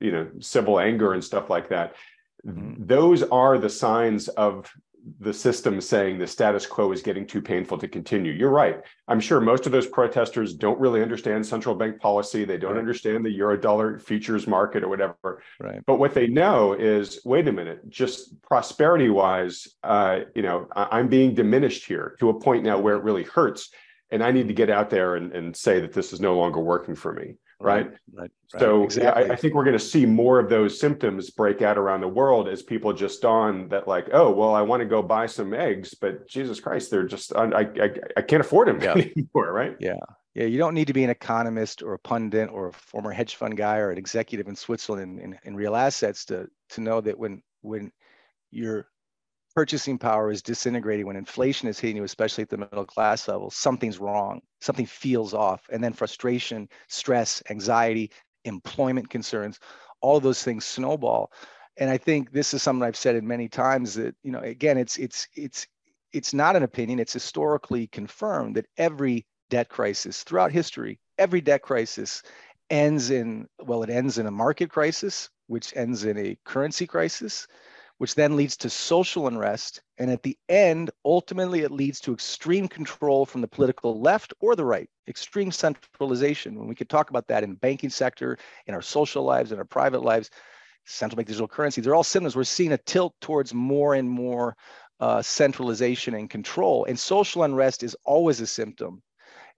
[0.00, 1.94] you know civil anger and stuff like that
[2.46, 2.74] mm-hmm.
[2.78, 4.72] those are the signs of
[5.20, 8.32] the system saying the status quo is getting too painful to continue.
[8.32, 8.80] You're right.
[9.08, 12.44] I'm sure most of those protesters don't really understand central bank policy.
[12.44, 12.78] They don't right.
[12.78, 15.42] understand the euro dollar futures market or whatever.
[15.60, 15.80] Right.
[15.86, 21.00] But what they know is, wait a minute, just prosperity wise, uh, you know, I-
[21.00, 23.70] am being diminished here to a point now where it really hurts.
[24.10, 26.60] And I need to get out there and, and say that this is no longer
[26.60, 27.86] working for me right?
[28.12, 28.30] Right.
[28.52, 28.60] right.
[28.60, 29.30] So exactly.
[29.30, 32.08] I, I, think we're going to see more of those symptoms break out around the
[32.08, 35.54] world as people just dawn that like, oh, well, I want to go buy some
[35.54, 38.92] eggs, but Jesus Christ, they're just I I, I can't afford them yeah.
[38.92, 39.76] anymore, right?
[39.80, 39.98] Yeah.
[40.34, 43.34] Yeah, you don't need to be an economist or a pundit or a former hedge
[43.34, 47.02] fund guy or an executive in Switzerland in, in, in real assets to to know
[47.02, 47.92] that when when
[48.50, 48.86] you're
[49.54, 53.50] purchasing power is disintegrating, when inflation is hitting you, especially at the middle class level,
[53.50, 54.40] something's wrong.
[54.60, 55.62] Something feels off.
[55.70, 58.10] And then frustration, stress, anxiety,
[58.44, 59.58] employment concerns,
[60.00, 61.32] all those things snowball.
[61.76, 64.76] And I think this is something I've said it many times that, you know, again,
[64.76, 65.66] it's it's it's
[66.12, 71.62] it's not an opinion, it's historically confirmed that every debt crisis throughout history, every debt
[71.62, 72.22] crisis
[72.68, 77.46] ends in, well, it ends in a market crisis, which ends in a currency crisis,
[78.02, 79.80] which then leads to social unrest.
[79.96, 84.56] And at the end, ultimately, it leads to extreme control from the political left or
[84.56, 86.58] the right, extreme centralization.
[86.58, 89.64] When we could talk about that in banking sector, in our social lives, in our
[89.64, 90.30] private lives,
[90.84, 92.34] central bank digital currency, they're all symptoms.
[92.34, 94.56] We're seeing a tilt towards more and more
[94.98, 96.84] uh, centralization and control.
[96.86, 99.00] And social unrest is always a symptom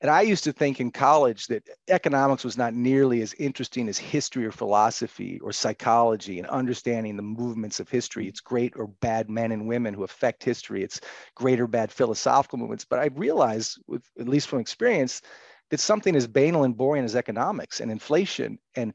[0.05, 3.97] and I used to think in college that economics was not nearly as interesting as
[3.97, 8.29] history or philosophy or psychology and understanding the movements of history.
[8.29, 10.85] It's great or bad men and women who affect history.
[10.85, 11.01] It's
[11.35, 12.85] great or bad philosophical movements.
[12.85, 15.23] But I realized, with at least from experience,
[15.71, 18.93] that something as banal and boring as economics and inflation and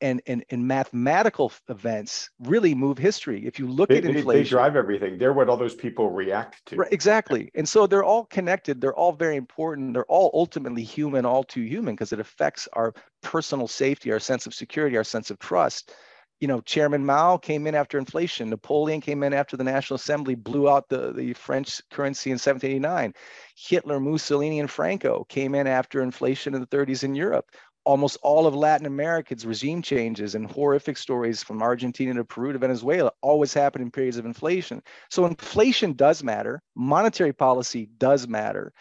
[0.00, 3.46] and, and, and mathematical events really move history.
[3.46, 5.18] If you look they, at inflation, they drive everything.
[5.18, 6.76] They're what all those people react to.
[6.76, 7.50] Right, exactly.
[7.54, 8.80] And so they're all connected.
[8.80, 9.94] They're all very important.
[9.94, 14.46] They're all ultimately human, all too human, because it affects our personal safety, our sense
[14.46, 15.92] of security, our sense of trust.
[16.40, 18.50] You know, Chairman Mao came in after inflation.
[18.50, 23.14] Napoleon came in after the National Assembly blew out the, the French currency in 1789.
[23.56, 27.46] Hitler, Mussolini, and Franco came in after inflation in the 30s in Europe
[27.86, 32.58] almost all of Latin America's regime changes and horrific stories from Argentina to Peru to
[32.58, 34.82] Venezuela always happen in periods of inflation.
[35.08, 36.60] So inflation does matter.
[36.74, 38.72] Monetary policy does matter.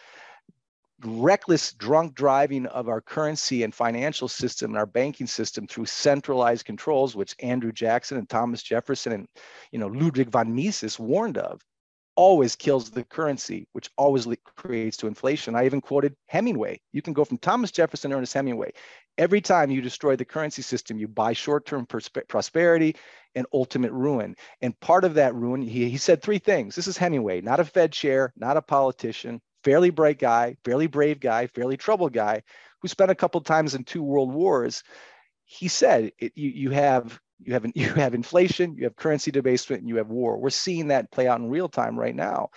[1.06, 6.66] Reckless drunk driving of our currency and financial system and our banking system through centralized
[6.66, 9.28] controls, which Andrew Jackson and Thomas Jefferson and
[9.72, 11.62] you know Ludwig von Mises warned of,
[12.16, 15.56] always kills the currency, which always creates to inflation.
[15.56, 16.80] I even quoted Hemingway.
[16.94, 18.72] You can go from Thomas Jefferson to Ernest Hemingway.
[19.18, 22.96] Every time you destroy the currency system, you buy short-term prosperity
[23.36, 24.36] and ultimate ruin.
[24.62, 26.76] And part of that ruin, he, he said three things.
[26.76, 31.20] This is Hemingway, not a Fed chair, not a politician, fairly bright guy, fairly brave
[31.20, 32.44] guy, fairly troubled guy,
[32.82, 34.84] who spent a couple times in two world wars.
[35.46, 39.82] He said, it, you, you have you have you have inflation, you have currency debasement,
[39.82, 40.38] and you have war.
[40.38, 42.50] We're seeing that play out in real time right now.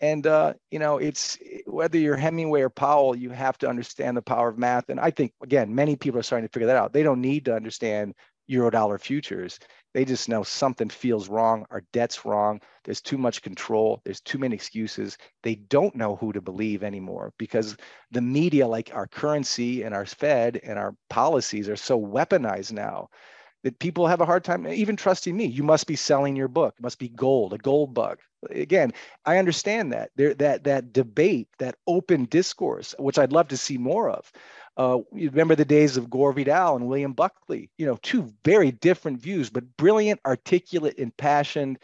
[0.00, 4.22] And uh, you know, it's whether you're Hemingway or Powell, you have to understand the
[4.22, 4.90] power of math.
[4.90, 6.92] And I think again, many people are starting to figure that out.
[6.92, 8.14] They don't need to understand
[8.50, 9.58] Eurodollar futures.
[9.94, 11.64] They just know something feels wrong.
[11.70, 12.60] Our debt's wrong.
[12.84, 14.02] There's too much control.
[14.04, 15.16] There's too many excuses.
[15.42, 17.76] They don't know who to believe anymore because
[18.10, 23.08] the media, like our currency and our Fed and our policies, are so weaponized now
[23.66, 25.44] that people have a hard time even trusting me.
[25.44, 26.76] You must be selling your book.
[26.78, 28.20] It must be gold, a gold bug.
[28.48, 28.92] Again,
[29.24, 33.76] I understand that there that that debate, that open discourse, which I'd love to see
[33.76, 34.30] more of.
[34.76, 38.70] Uh, you remember the days of Gore Vidal and William Buckley, you know, two very
[38.70, 41.80] different views, but brilliant, articulate, impassioned,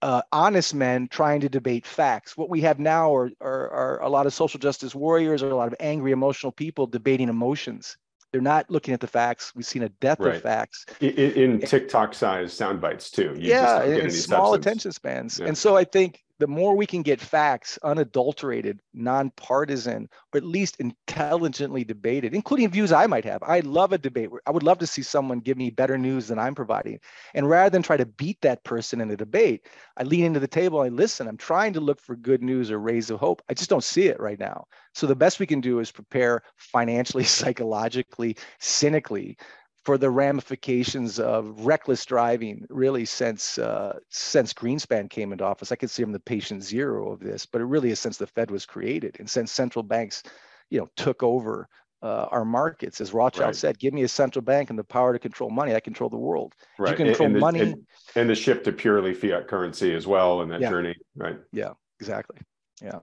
[0.00, 2.34] uh, honest men trying to debate facts.
[2.34, 5.56] What we have now are, are, are, a lot of social justice warriors or a
[5.56, 7.98] lot of angry, emotional people debating emotions.
[8.34, 9.52] They're not looking at the facts.
[9.54, 10.34] We've seen a death right.
[10.34, 13.32] of facts in, in TikTok size sound bites too.
[13.36, 14.66] You yeah, in small substance.
[14.66, 15.38] attention spans.
[15.38, 15.46] Yeah.
[15.46, 20.76] And so I think the more we can get facts unadulterated, nonpartisan, or at least
[20.80, 23.42] intelligently debated, including views I might have.
[23.42, 24.30] I love a debate.
[24.46, 26.98] I would love to see someone give me better news than I'm providing.
[27.34, 29.66] And rather than try to beat that person in a debate,
[29.96, 31.28] I lean into the table, I listen.
[31.28, 33.42] I'm trying to look for good news or rays of hope.
[33.48, 34.66] I just don't see it right now.
[34.92, 39.36] So the best we can do is prepare financially, psychologically, cynically
[39.84, 45.70] for the ramifications of reckless driving really since uh, since Greenspan came into office.
[45.72, 48.50] I consider him the patient zero of this, but it really is since the Fed
[48.50, 50.22] was created and since central banks,
[50.70, 51.68] you know, took over
[52.02, 53.00] uh, our markets.
[53.00, 53.56] As Rothschild right.
[53.56, 55.74] said, "Give me a central bank and the power to control money.
[55.74, 56.98] I control the world." Right.
[56.98, 60.06] You control and, and money, the, and, and, the shift to purely fiat currency as
[60.06, 60.70] well in that yeah.
[60.70, 60.96] journey.
[61.14, 61.38] Right.
[61.52, 61.72] Yeah.
[62.00, 62.38] Exactly.
[62.82, 62.98] Yeah.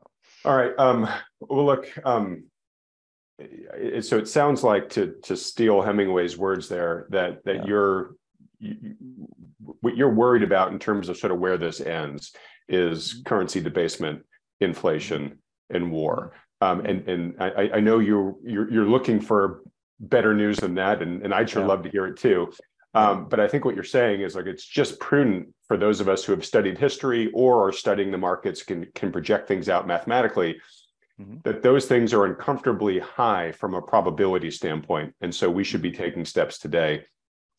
[0.46, 0.74] All right.
[0.78, 1.08] Um,
[1.40, 1.92] well, look.
[2.06, 2.46] Um,
[4.02, 7.66] so it sounds like to to steal Hemingway's words there that that yeah.
[7.66, 8.16] you're
[8.60, 8.96] you,
[9.82, 12.34] what you're worried about in terms of sort of where this ends
[12.68, 13.24] is mm-hmm.
[13.24, 14.26] currency debasement,
[14.60, 16.34] inflation, and war.
[16.62, 19.62] Um, and and I, I know you're, you're you're looking for
[20.00, 21.68] better news than that, and, and I'd sure yeah.
[21.68, 22.52] love to hear it too.
[22.94, 26.10] Um, but I think what you're saying is like it's just prudent for those of
[26.10, 29.88] us who have studied history or are studying the markets can can project things out
[29.88, 30.60] mathematically
[31.22, 31.38] mm-hmm.
[31.44, 35.14] that those things are uncomfortably high from a probability standpoint.
[35.22, 36.04] And so we should be mm-hmm.
[36.04, 37.06] taking steps today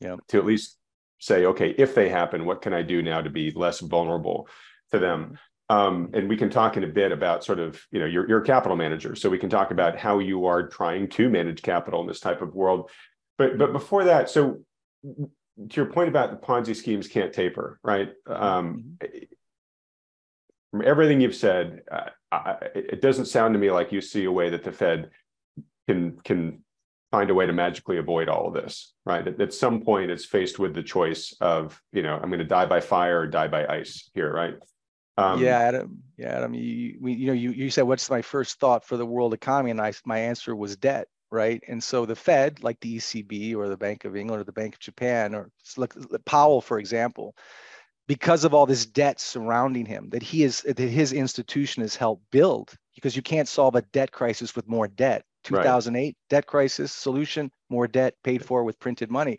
[0.01, 0.17] yeah.
[0.29, 0.79] to at least
[1.19, 4.49] say, okay, if they happen, what can I do now to be less vulnerable
[4.91, 5.25] to them?
[5.25, 5.35] Mm-hmm.
[5.69, 8.43] Um, and we can talk in a bit about sort of, you know, you're, you're
[8.43, 9.15] a capital manager.
[9.15, 12.43] So we can talk about how you are trying to manage capital in this type
[12.43, 12.91] of world.
[13.39, 14.59] But but before that, so
[15.03, 18.13] to your point about the Ponzi schemes can't taper, right?
[18.29, 19.07] Mm-hmm.
[20.73, 24.33] From everything you've said, uh, I, it doesn't sound to me like you see a
[24.33, 25.11] way that the Fed
[25.87, 26.65] can can
[27.13, 29.29] find a way to magically avoid all of this, right?
[29.29, 32.45] At, at some point, it's faced with the choice of, you know, I'm going to
[32.45, 34.55] die by fire or die by ice here, right?
[35.19, 36.03] Um, yeah, Adam.
[36.17, 36.55] Yeah, Adam.
[36.55, 39.71] You, we, you know, you you said what's my first thought for the world economy,
[39.71, 41.63] and I my answer was debt, right?
[41.69, 44.75] And so the Fed, like the ECB or the Bank of England or the Bank
[44.75, 47.37] of Japan, or look, Powell, for example,
[48.09, 52.31] because of all this debt surrounding him that he is that his institution has helped
[52.31, 55.25] build because you can't solve a debt crisis with more debt.
[55.45, 56.17] 2008 right.
[56.31, 59.39] debt crisis solution more debt paid for with printed money.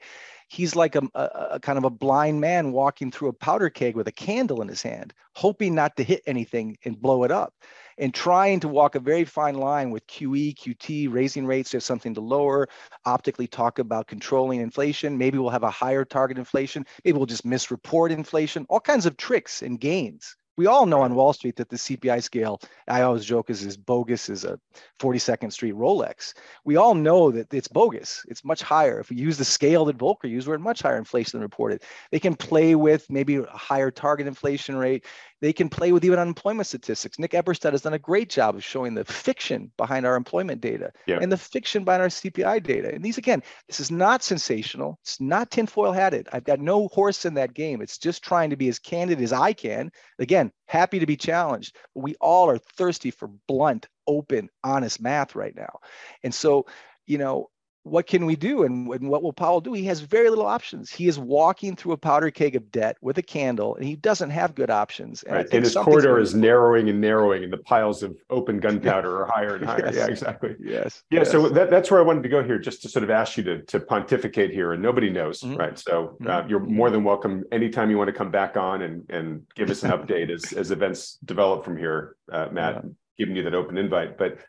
[0.49, 3.95] He's like a, a, a, kind of a blind man walking through a powder keg
[3.95, 7.54] with a candle in his hand hoping not to hit anything and blow it up
[7.97, 11.84] and trying to walk a very fine line with QE, QT, raising rates to have
[11.84, 12.67] something to lower,
[13.06, 15.17] optically talk about controlling inflation.
[15.17, 16.86] Maybe we'll have a higher target inflation.
[17.03, 21.15] Maybe we'll just misreport inflation, all kinds of tricks and gains we all know on
[21.15, 24.60] Wall Street that the CPI scale, I always joke, is as bogus as a
[24.99, 26.34] 42nd Street Rolex.
[26.63, 28.23] We all know that it's bogus.
[28.27, 28.99] It's much higher.
[28.99, 31.82] If we use the scale that Volcker used, we're at much higher inflation than reported.
[32.12, 35.06] They can play with maybe a higher target inflation rate.
[35.43, 37.19] They can play with even unemployment statistics.
[37.19, 40.93] Nick Eberstadt has done a great job of showing the fiction behind our employment data
[41.06, 41.19] yeah.
[41.21, 42.95] and the fiction behind our CPI data.
[42.95, 44.99] And these, again, this is not sensational.
[45.01, 46.29] It's not tinfoil hatted.
[46.32, 47.82] I've got no horse in that game.
[47.82, 49.91] It's just trying to be as candid as I can.
[50.17, 51.75] Again, happy to be challenged.
[51.93, 55.79] But we all are thirsty for blunt, open, honest math right now.
[56.23, 56.67] And so,
[57.06, 57.50] you know,
[57.84, 59.73] what can we do and, and, what will Powell do?
[59.73, 60.90] He has very little options.
[60.90, 64.29] He is walking through a powder keg of debt with a candle, and he doesn't
[64.29, 65.23] have good options.
[65.23, 65.48] And, right.
[65.52, 69.56] and his corridor is narrowing and narrowing, and the piles of open gunpowder are higher
[69.56, 69.86] and higher.
[69.86, 69.96] Yes.
[69.96, 70.56] Yeah, exactly.
[70.60, 71.04] Yes.
[71.12, 71.19] Yeah.
[71.19, 71.31] Yes.
[71.31, 73.44] So that, that's where I wanted to go here, just to sort of ask you
[73.44, 75.58] to, to pontificate here, and nobody knows, mm-hmm.
[75.58, 75.77] right?
[75.77, 76.50] So uh, mm-hmm.
[76.50, 79.84] you're more than welcome anytime you want to come back on and and give us
[79.84, 82.75] an update as as events develop from here, uh, Matt.
[82.75, 82.90] Yeah.
[83.19, 84.40] Giving you that open invite, but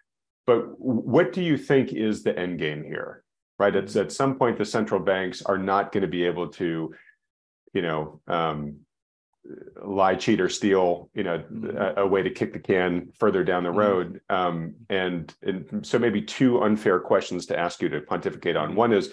[0.47, 3.24] but what do you think is the end game here?
[3.59, 3.74] Right?
[3.74, 6.94] It's at some point the central banks are not going to be able to,
[7.72, 8.80] you know, um,
[9.82, 11.76] lie, cheat, or steal, you know, mm-hmm.
[11.76, 13.78] a, a, way to kick the can further down the mm-hmm.
[13.78, 14.20] road.
[14.30, 18.74] Um, and, and so maybe two unfair questions to ask you to pontificate on.
[18.74, 19.12] One is,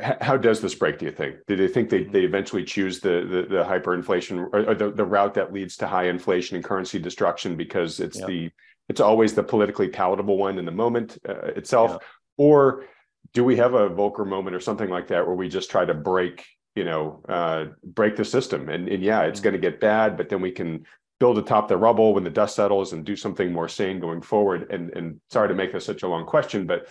[0.00, 0.98] how does this break?
[0.98, 1.36] Do you think?
[1.46, 5.06] Do they think they, they eventually choose the the, the hyperinflation or, or the, the
[5.06, 8.28] route that leads to high inflation and currency destruction because it's yep.
[8.28, 8.50] the
[8.90, 12.02] it's always the politically palatable one in the moment uh, itself, yep.
[12.36, 12.84] or
[13.32, 15.94] do we have a Volcker moment or something like that where we just try to
[15.94, 16.44] break
[16.74, 19.44] you know uh, break the system and, and yeah it's mm-hmm.
[19.44, 20.84] going to get bad but then we can
[21.20, 24.70] build atop the rubble when the dust settles and do something more sane going forward
[24.70, 26.88] and and sorry to make this such a long question but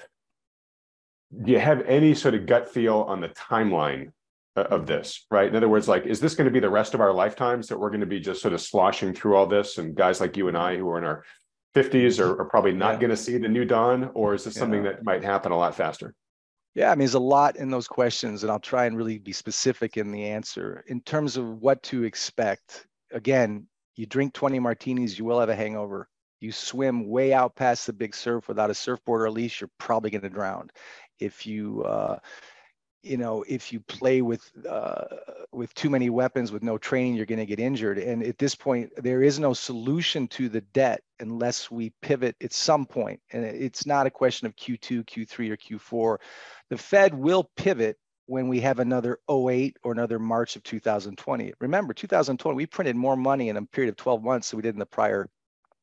[1.44, 4.12] do you have any sort of gut feel on the timeline
[4.56, 4.86] of mm-hmm.
[4.86, 7.14] this right in other words like is this going to be the rest of our
[7.14, 10.22] lifetimes that we're going to be just sort of sloshing through all this and guys
[10.22, 11.24] like you and i who are in our
[11.76, 13.00] 50s are, are probably not yeah.
[13.00, 14.60] going to see the new dawn or is this yeah.
[14.60, 16.14] something that might happen a lot faster
[16.76, 19.32] yeah, I mean, there's a lot in those questions, and I'll try and really be
[19.32, 20.84] specific in the answer.
[20.88, 25.56] In terms of what to expect, again, you drink 20 martinis, you will have a
[25.56, 26.10] hangover.
[26.40, 29.70] You swim way out past the big surf without a surfboard or a leash, you're
[29.78, 30.72] probably going to drown.
[31.20, 32.18] If you, uh,
[33.04, 35.06] you know, if you play with uh,
[35.52, 37.98] with too many weapons with no training, you're going to get injured.
[37.98, 42.54] And at this point, there is no solution to the debt unless we pivot at
[42.54, 43.20] some point.
[43.32, 46.18] And it's not a question of Q2, Q3, or Q4.
[46.70, 51.54] The Fed will pivot when we have another 08 or another March of 2020.
[51.60, 54.76] Remember, 2020, we printed more money in a period of 12 months than we did
[54.76, 55.30] in the prior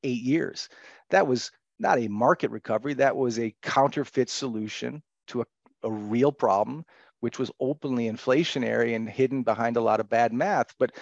[0.03, 0.69] eight years.
[1.11, 5.47] That was not a market recovery, that was a counterfeit solution to a,
[5.83, 6.85] a real problem,
[7.21, 10.75] which was openly inflationary and hidden behind a lot of bad math.
[10.79, 10.93] But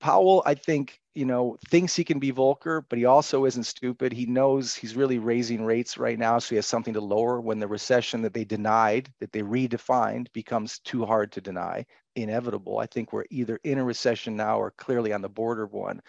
[0.00, 4.12] Powell, I think, you know, thinks he can be Volcker, but he also isn't stupid.
[4.12, 7.58] He knows he's really raising rates right now, so he has something to lower when
[7.58, 12.78] the recession that they denied, that they redefined, becomes too hard to deny, inevitable.
[12.78, 16.00] I think we're either in a recession now or clearly on the border of one.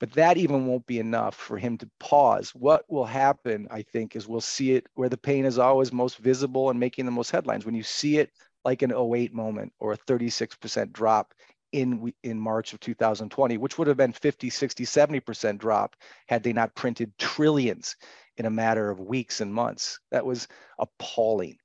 [0.00, 2.54] But that even won't be enough for him to pause.
[2.54, 6.18] What will happen, I think, is we'll see it where the pain is always most
[6.18, 7.66] visible and making the most headlines.
[7.66, 8.30] When you see it
[8.68, 11.32] like an 08 moment or a 36% drop
[11.72, 15.96] in in March of 2020, which would have been 50, 60, 70% drop
[16.26, 17.96] had they not printed trillions
[18.36, 19.98] in a matter of weeks and months.
[20.10, 20.48] That was
[20.78, 21.56] appalling.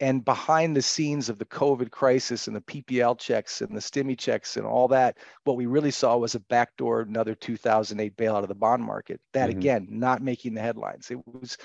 [0.00, 4.16] And behind the scenes of the COVID crisis and the PPP checks and the STIMI
[4.18, 8.48] checks and all that, what we really saw was a backdoor another 2008 bailout of
[8.48, 9.20] the bond market.
[9.32, 9.58] That mm-hmm.
[9.60, 11.12] again, not making the headlines.
[11.12, 11.56] It was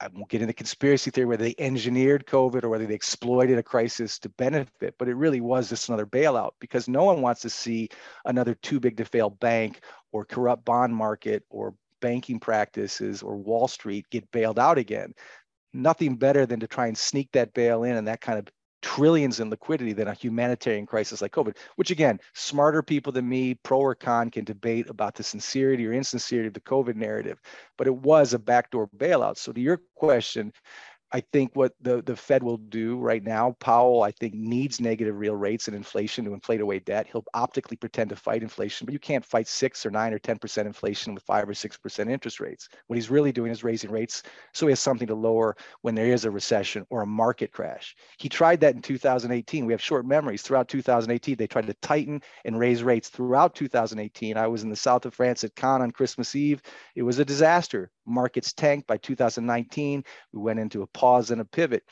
[0.00, 3.62] I won't get into conspiracy theory whether they engineered COVID or whether they exploited a
[3.62, 7.50] crisis to benefit, but it really was just another bailout because no one wants to
[7.50, 7.88] see
[8.24, 9.80] another too big to fail bank
[10.12, 15.14] or corrupt bond market or banking practices or Wall Street get bailed out again.
[15.72, 18.48] Nothing better than to try and sneak that bail in and that kind of
[18.84, 23.54] trillions in liquidity than a humanitarian crisis like COVID, which again, smarter people than me,
[23.54, 27.40] pro or con, can debate about the sincerity or insincerity of the COVID narrative.
[27.78, 29.38] But it was a backdoor bailout.
[29.38, 30.52] So to your question,
[31.12, 35.16] I think what the, the Fed will do right now, Powell, I think, needs negative
[35.16, 37.06] real rates and inflation to inflate away debt.
[37.10, 40.66] He'll optically pretend to fight inflation, but you can't fight six or nine or 10%
[40.66, 42.68] inflation with five or 6% interest rates.
[42.88, 46.06] What he's really doing is raising rates so he has something to lower when there
[46.06, 47.94] is a recession or a market crash.
[48.18, 49.66] He tried that in 2018.
[49.66, 50.42] We have short memories.
[50.42, 54.36] Throughout 2018, they tried to tighten and raise rates throughout 2018.
[54.36, 56.62] I was in the south of France at Cannes on Christmas Eve.
[56.94, 57.90] It was a disaster.
[58.06, 60.04] Markets tanked by 2019.
[60.32, 61.82] We went into a pause and a pivot.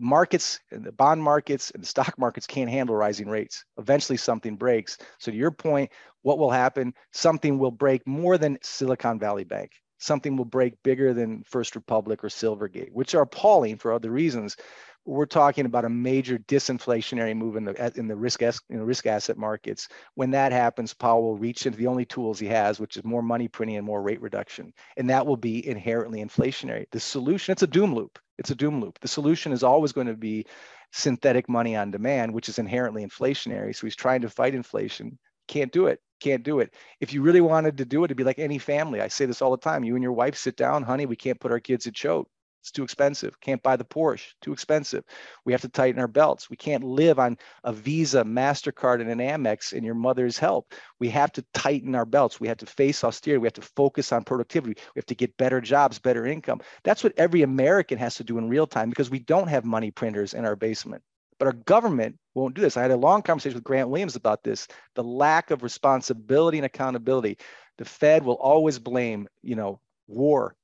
[0.00, 3.64] Markets and the bond markets and the stock markets can't handle rising rates.
[3.78, 4.96] Eventually, something breaks.
[5.18, 5.90] So, to your point,
[6.22, 6.94] what will happen?
[7.12, 9.72] Something will break more than Silicon Valley Bank.
[9.98, 14.56] Something will break bigger than First Republic or Silvergate, which are appalling for other reasons
[15.04, 19.06] we're talking about a major disinflationary move in the in the risk in the risk
[19.06, 19.88] asset markets.
[20.14, 23.22] When that happens, Powell will reach into the only tools he has, which is more
[23.22, 26.86] money printing and more rate reduction, and that will be inherently inflationary.
[26.90, 28.18] The solution, it's a doom loop.
[28.38, 28.98] It's a doom loop.
[29.00, 30.46] The solution is always going to be
[30.92, 33.74] synthetic money on demand, which is inherently inflationary.
[33.74, 35.18] So he's trying to fight inflation.
[35.48, 36.00] Can't do it.
[36.20, 36.74] Can't do it.
[37.00, 39.00] If you really wanted to do it, it'd be like any family.
[39.00, 39.84] I say this all the time.
[39.84, 41.06] You and your wife sit down, honey.
[41.06, 42.28] We can't put our kids at Choate
[42.60, 43.40] it's too expensive.
[43.40, 44.32] Can't buy the Porsche.
[44.42, 45.04] Too expensive.
[45.44, 46.50] We have to tighten our belts.
[46.50, 50.74] We can't live on a Visa, MasterCard, and an Amex and your mother's help.
[50.98, 52.40] We have to tighten our belts.
[52.40, 53.38] We have to face austerity.
[53.38, 54.80] We have to focus on productivity.
[54.94, 56.60] We have to get better jobs, better income.
[56.82, 59.90] That's what every American has to do in real time because we don't have money
[59.90, 61.02] printers in our basement.
[61.38, 62.76] But our government won't do this.
[62.76, 66.66] I had a long conversation with Grant Williams about this the lack of responsibility and
[66.66, 67.38] accountability.
[67.78, 70.56] The Fed will always blame, you know, war,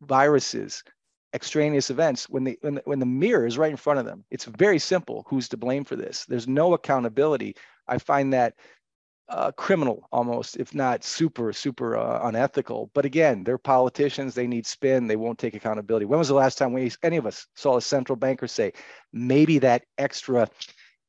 [0.00, 0.82] viruses,
[1.34, 4.24] extraneous events when the, when the when the mirror is right in front of them
[4.30, 7.56] it's very simple who's to blame for this there's no accountability
[7.88, 8.54] i find that
[9.28, 12.90] uh, criminal almost, if not super, super uh, unethical.
[12.94, 14.34] But again, they're politicians.
[14.34, 15.06] They need spin.
[15.06, 16.06] They won't take accountability.
[16.06, 18.72] When was the last time we, any of us, saw a central banker say,
[19.12, 20.48] maybe that extra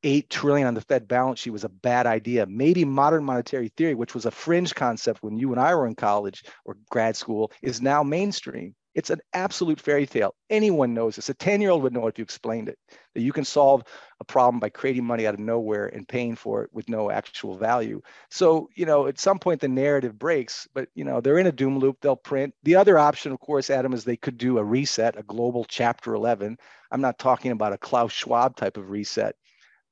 [0.02, 2.46] eight trillion on the Fed balance sheet was a bad idea.
[2.46, 5.94] Maybe modern monetary theory, which was a fringe concept when you and I were in
[5.94, 8.74] college or grad school, is now mainstream.
[8.96, 10.34] It's an absolute fairy tale.
[10.48, 11.28] Anyone knows this.
[11.28, 12.78] A 10 year old would know if you explained it
[13.14, 13.84] that you can solve
[14.20, 17.58] a problem by creating money out of nowhere and paying for it with no actual
[17.58, 18.00] value.
[18.30, 21.52] So, you know, at some point the narrative breaks, but, you know, they're in a
[21.52, 21.98] doom loop.
[22.00, 22.54] They'll print.
[22.62, 26.14] The other option, of course, Adam, is they could do a reset, a global chapter
[26.14, 26.56] 11.
[26.90, 29.36] I'm not talking about a Klaus Schwab type of reset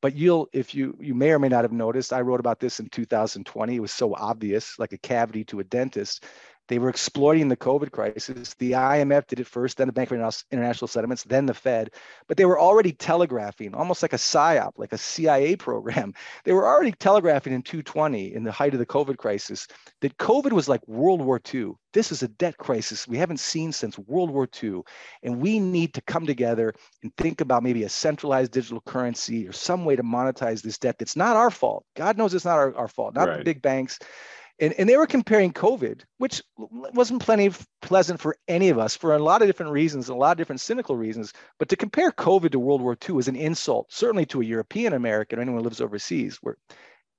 [0.05, 2.78] but you'll if you you may or may not have noticed i wrote about this
[2.78, 6.26] in 2020 it was so obvious like a cavity to a dentist
[6.68, 8.54] they were exploiting the COVID crisis.
[8.54, 11.90] The IMF did it first, then the Bank of International Settlements, then the Fed.
[12.26, 16.14] But they were already telegraphing, almost like a PSYOP, like a CIA program.
[16.44, 19.66] They were already telegraphing in 220, in the height of the COVID crisis,
[20.00, 21.72] that COVID was like World War II.
[21.92, 24.82] This is a debt crisis we haven't seen since World War II.
[25.22, 29.52] And we need to come together and think about maybe a centralized digital currency or
[29.52, 31.84] some way to monetize this debt that's not our fault.
[31.96, 33.38] God knows it's not our, our fault, not right.
[33.38, 33.98] the big banks
[34.61, 37.50] and, and they were comparing COVID, which wasn't plenty
[37.82, 40.61] pleasant for any of us for a lot of different reasons, a lot of different
[40.61, 41.32] cynical reasons.
[41.59, 44.92] But to compare COVID to World War II is an insult, certainly to a European
[44.92, 46.57] American or anyone who lives overseas, where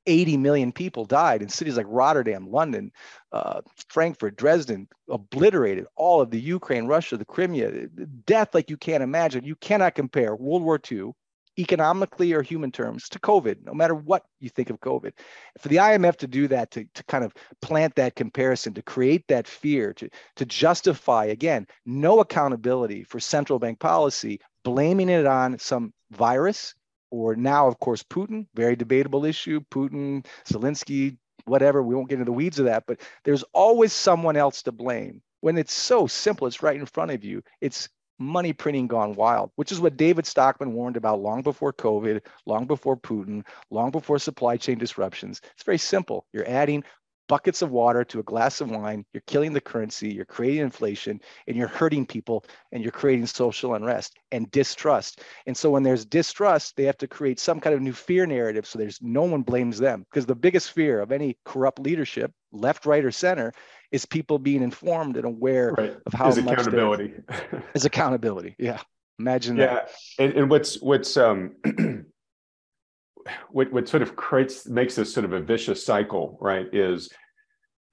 [0.08, 2.92] 80 million people died in cities like Rotterdam, London,
[3.32, 7.88] uh, Frankfurt, Dresden, obliterated all of the Ukraine, Russia, the Crimea,
[8.26, 9.44] death like you can't imagine.
[9.44, 11.12] You cannot compare World War II
[11.58, 15.12] economically or human terms to COVID, no matter what you think of COVID.
[15.60, 19.26] For the IMF to do that, to, to kind of plant that comparison, to create
[19.28, 25.58] that fear, to, to justify, again, no accountability for central bank policy, blaming it on
[25.60, 26.76] some virus,
[27.12, 32.26] or now, of course, Putin, very debatable issue, Putin, Zelensky, whatever, we won't get into
[32.26, 36.48] the weeds of that, but there's always someone else to blame when it's so simple,
[36.48, 37.44] it's right in front of you.
[37.62, 37.88] It's
[38.20, 42.66] money printing gone wild, which is what David Stockman warned about long before COVID, long
[42.66, 45.42] before Putin, long before supply chain disruptions.
[45.54, 46.26] It's very simple.
[46.34, 46.84] You're adding
[47.28, 51.20] buckets of water to a glass of wine, you're killing the currency, you're creating inflation,
[51.48, 55.22] and you're hurting people, and you're creating social unrest and distrust.
[55.48, 58.66] And so when there's distrust, they have to create some kind of new fear narrative
[58.66, 60.06] so there's no one blames them.
[60.10, 63.54] Because the biggest fear of any corrupt leadership, left, right, or center,
[63.96, 65.96] is people being informed and aware right.
[66.06, 67.14] of how is much accountability
[67.74, 68.54] is accountability.
[68.60, 68.82] Yeah.
[69.20, 69.66] Imagine yeah.
[69.68, 69.92] that.
[70.20, 71.56] And, and what's what's um
[73.50, 76.68] what what sort of creates makes this sort of a vicious cycle, right?
[76.74, 77.10] Is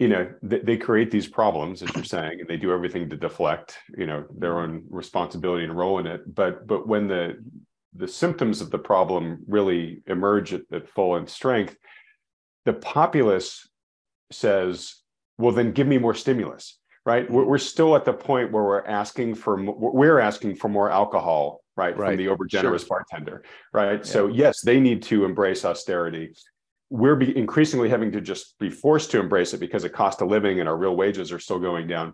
[0.00, 3.16] you know they, they create these problems as you're saying and they do everything to
[3.16, 7.36] deflect you know their own responsibility and role in it but but when the
[7.94, 11.76] the symptoms of the problem really emerge at, at full in strength
[12.64, 13.68] the populace
[14.32, 15.01] says
[15.38, 18.86] well then give me more stimulus right we're, we're still at the point where we're
[18.86, 22.08] asking for we're asking for more alcohol right, right.
[22.10, 22.88] from the overgenerous sure.
[22.88, 24.04] bartender right yeah.
[24.04, 26.32] so yes they need to embrace austerity
[26.90, 30.28] we're be increasingly having to just be forced to embrace it because the cost of
[30.28, 32.12] living and our real wages are still going down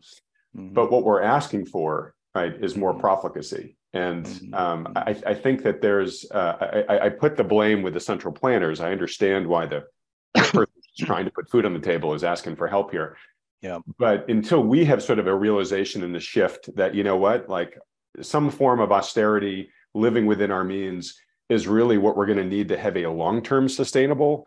[0.56, 0.72] mm-hmm.
[0.72, 3.00] but what we're asking for right is more mm-hmm.
[3.00, 4.54] profligacy and mm-hmm.
[4.54, 4.98] um, mm-hmm.
[4.98, 8.80] I, I, think that there's uh, I, I, put the blame with the central planners
[8.80, 9.84] i understand why the
[10.34, 13.16] person trying to put food on the table is asking for help here.
[13.60, 13.78] Yeah.
[13.98, 17.48] But until we have sort of a realization and the shift that, you know what,
[17.48, 17.78] like
[18.20, 22.68] some form of austerity, living within our means is really what we're going to need
[22.68, 24.46] to have a long-term sustainable,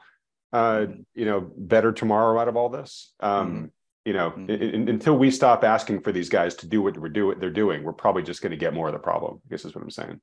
[0.54, 1.02] uh, mm-hmm.
[1.14, 3.14] you know, better tomorrow out of all this.
[3.20, 3.66] Um, mm-hmm.
[4.06, 4.50] You know, mm-hmm.
[4.50, 7.84] in, until we stop asking for these guys to do what we're doing, they're doing,
[7.84, 9.42] we're probably just going to get more of the problem.
[9.46, 10.22] I guess is what I'm saying.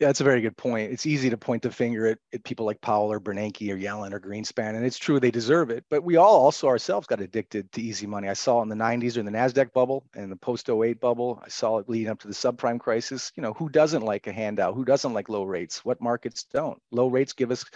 [0.00, 0.90] Yeah, that's a very good point.
[0.92, 4.14] It's easy to point the finger at, at people like Powell or Bernanke or Yellen
[4.14, 5.84] or Greenspan, and it's true they deserve it.
[5.90, 8.26] But we all also ourselves got addicted to easy money.
[8.26, 11.00] I saw it in the 90s or in the NASDAQ bubble and the post 08
[11.00, 11.42] bubble.
[11.44, 13.30] I saw it leading up to the subprime crisis.
[13.36, 14.74] You know, who doesn't like a handout?
[14.74, 15.84] Who doesn't like low rates?
[15.84, 16.80] What markets don't?
[16.90, 17.66] Low rates give us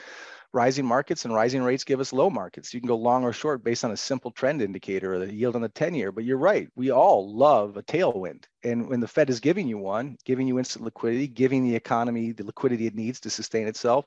[0.55, 2.73] rising markets and rising rates give us low markets.
[2.73, 5.57] You can go long or short based on a simple trend indicator or the yield
[5.57, 6.13] on the 10 year.
[6.13, 6.69] But you're right.
[6.77, 8.45] We all love a tailwind.
[8.63, 12.33] And when the Fed is giving you one, giving you instant liquidity, giving the economy
[12.33, 14.07] the liquidity it needs to sustain itself,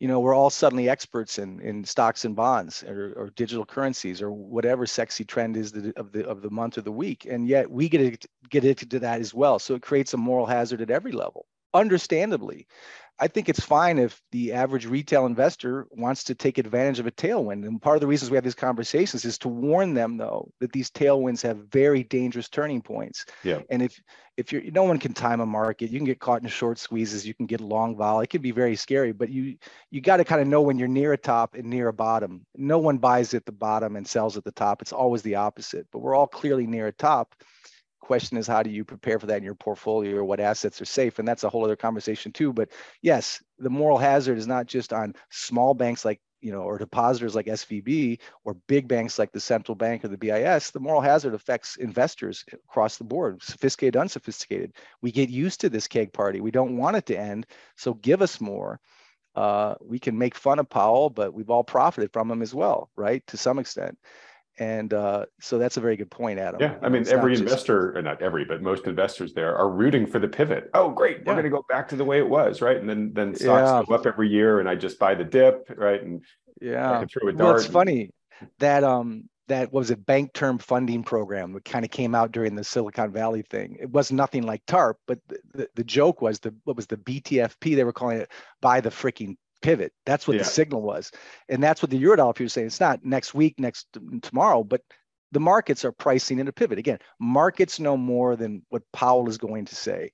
[0.00, 4.20] you know, we're all suddenly experts in, in stocks and bonds or, or digital currencies
[4.20, 7.26] or whatever sexy trend is the, of the of the month or the week.
[7.26, 9.58] And yet we get get addicted to that as well.
[9.58, 12.66] So it creates a moral hazard at every level, understandably.
[13.20, 17.10] I think it's fine if the average retail investor wants to take advantage of a
[17.10, 17.66] tailwind.
[17.66, 20.72] And part of the reasons we have these conversations is to warn them, though, that
[20.72, 23.26] these tailwinds have very dangerous turning points.
[23.44, 23.60] Yeah.
[23.68, 24.00] And if
[24.38, 27.26] if you're no one can time a market, you can get caught in short squeezes,
[27.26, 28.20] you can get long vol.
[28.20, 29.58] It can be very scary, but you
[29.90, 32.46] you got to kind of know when you're near a top and near a bottom.
[32.56, 34.80] No one buys at the bottom and sells at the top.
[34.80, 35.86] It's always the opposite.
[35.92, 37.34] But we're all clearly near a top
[38.10, 40.84] question is how do you prepare for that in your portfolio or what assets are
[40.84, 41.20] safe?
[41.20, 42.52] And that's a whole other conversation too.
[42.52, 42.70] But
[43.02, 47.36] yes the moral hazard is not just on small banks like you know or depositors
[47.36, 51.34] like svb or big banks like the central bank or the bis the moral hazard
[51.34, 54.72] affects investors across the board sophisticated unsophisticated.
[55.02, 56.40] We get used to this keg party.
[56.40, 57.46] We don't want it to end.
[57.76, 58.80] So give us more.
[59.36, 62.90] Uh, we can make fun of powell but we've all profited from him as well
[62.96, 63.96] right to some extent
[64.60, 66.60] and uh, so that's a very good point, Adam.
[66.60, 70.06] Yeah, I mean, it's every investor, or not every, but most investors there are rooting
[70.06, 70.70] for the pivot.
[70.74, 71.40] Oh, great, we're yeah.
[71.40, 72.76] going to go back to the way it was, right?
[72.76, 73.82] And then then stocks yeah.
[73.88, 76.02] go up every year, and I just buy the dip, right?
[76.02, 76.22] And
[76.60, 77.38] yeah, throw a dart.
[77.38, 78.10] Well, it's funny
[78.58, 82.54] that um that was a bank term funding program that kind of came out during
[82.54, 83.78] the Silicon Valley thing.
[83.80, 86.98] It was nothing like TARP, but the, the, the joke was the what was the
[86.98, 87.74] BTFP?
[87.74, 88.30] They were calling it
[88.60, 89.92] buy the freaking pivot.
[90.06, 90.42] That's what yeah.
[90.42, 91.10] the signal was.
[91.48, 92.66] And that's what the Eurodollar future is saying.
[92.68, 93.86] It's not next week, next
[94.22, 94.82] tomorrow, but
[95.32, 96.78] the markets are pricing in a pivot.
[96.78, 100.12] Again, markets know more than what Powell is going to say.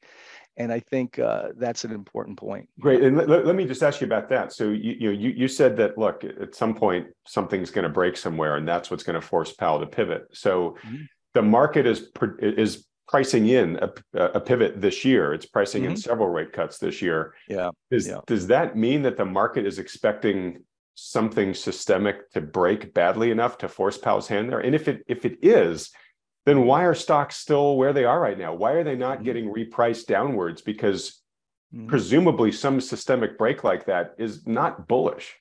[0.58, 2.68] And I think uh, that's an important point.
[2.80, 3.02] Great.
[3.02, 4.52] And let, let, me just ask you about that.
[4.52, 7.90] So you, you know, you, you said that, look, at some point, something's going to
[7.90, 10.28] break somewhere and that's what's going to force Powell to pivot.
[10.32, 11.02] So mm-hmm.
[11.34, 15.32] the market is, is pricing in a, a, pivot this year.
[15.32, 15.92] It's pricing mm-hmm.
[15.92, 17.34] in several rate cuts this year.
[17.48, 17.70] Yeah.
[17.90, 18.20] Does, yeah.
[18.26, 23.68] does that mean that the market is expecting something systemic to break badly enough to
[23.68, 24.60] force Powell's hand there?
[24.60, 25.90] And if it if it is,
[26.46, 28.54] then why are stocks still where they are right now?
[28.54, 29.24] Why are they not mm-hmm.
[29.24, 30.62] getting repriced downwards?
[30.62, 31.22] Because
[31.74, 31.86] mm-hmm.
[31.86, 35.34] presumably some systemic break like that is not bullish.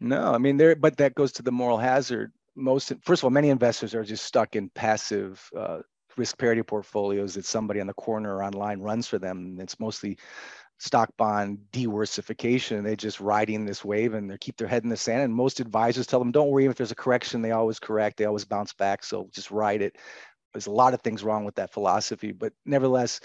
[0.00, 3.30] No, I mean there, but that goes to the moral hazard most first of all
[3.30, 5.78] many investors are just stuck in passive uh,
[6.16, 9.58] risk parity portfolios that somebody on the corner or online runs for them.
[9.60, 10.18] It's mostly
[10.78, 12.84] stock bond diversification.
[12.84, 15.22] They're just riding this wave and they keep their head in the sand.
[15.22, 18.24] And most advisors tell them, don't worry if there's a correction, they always correct, they
[18.24, 19.04] always bounce back.
[19.04, 19.96] So just ride it.
[20.52, 23.20] There's a lot of things wrong with that philosophy, but nevertheless,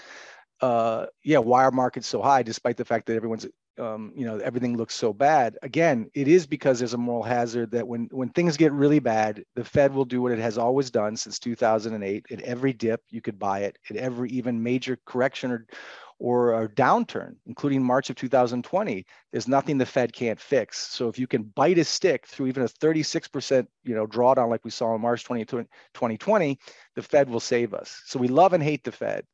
[0.60, 3.46] uh, yeah, why are markets so high despite the fact that everyone's
[3.78, 5.58] um, you know everything looks so bad.
[5.62, 9.44] Again it is because there's a moral hazard that when when things get really bad
[9.54, 13.20] the fed will do what it has always done since 2008 at every dip you
[13.20, 13.78] could buy it.
[13.88, 15.66] At every even major correction or
[16.18, 20.78] or a downturn including march of 2020 there's nothing the fed can't fix.
[20.78, 24.64] So if you can bite a stick through even a 36% you know drawdown like
[24.64, 26.58] we saw in march 2020
[26.94, 28.02] the fed will save us.
[28.06, 29.24] So we love and hate the fed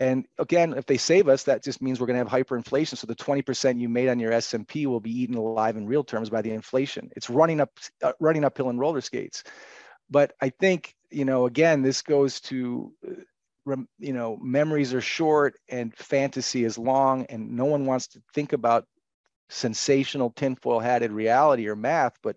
[0.00, 2.96] and again, if they save us, that just means we're going to have hyperinflation.
[2.96, 6.30] So the 20% you made on your S&P will be eaten alive in real terms
[6.30, 7.10] by the inflation.
[7.14, 7.70] It's running up,
[8.02, 9.44] uh, running uphill in roller skates.
[10.10, 15.56] But I think, you know, again, this goes to, uh, you know, memories are short
[15.68, 18.86] and fantasy is long, and no one wants to think about
[19.50, 22.14] sensational tinfoil hatted reality or math.
[22.22, 22.36] But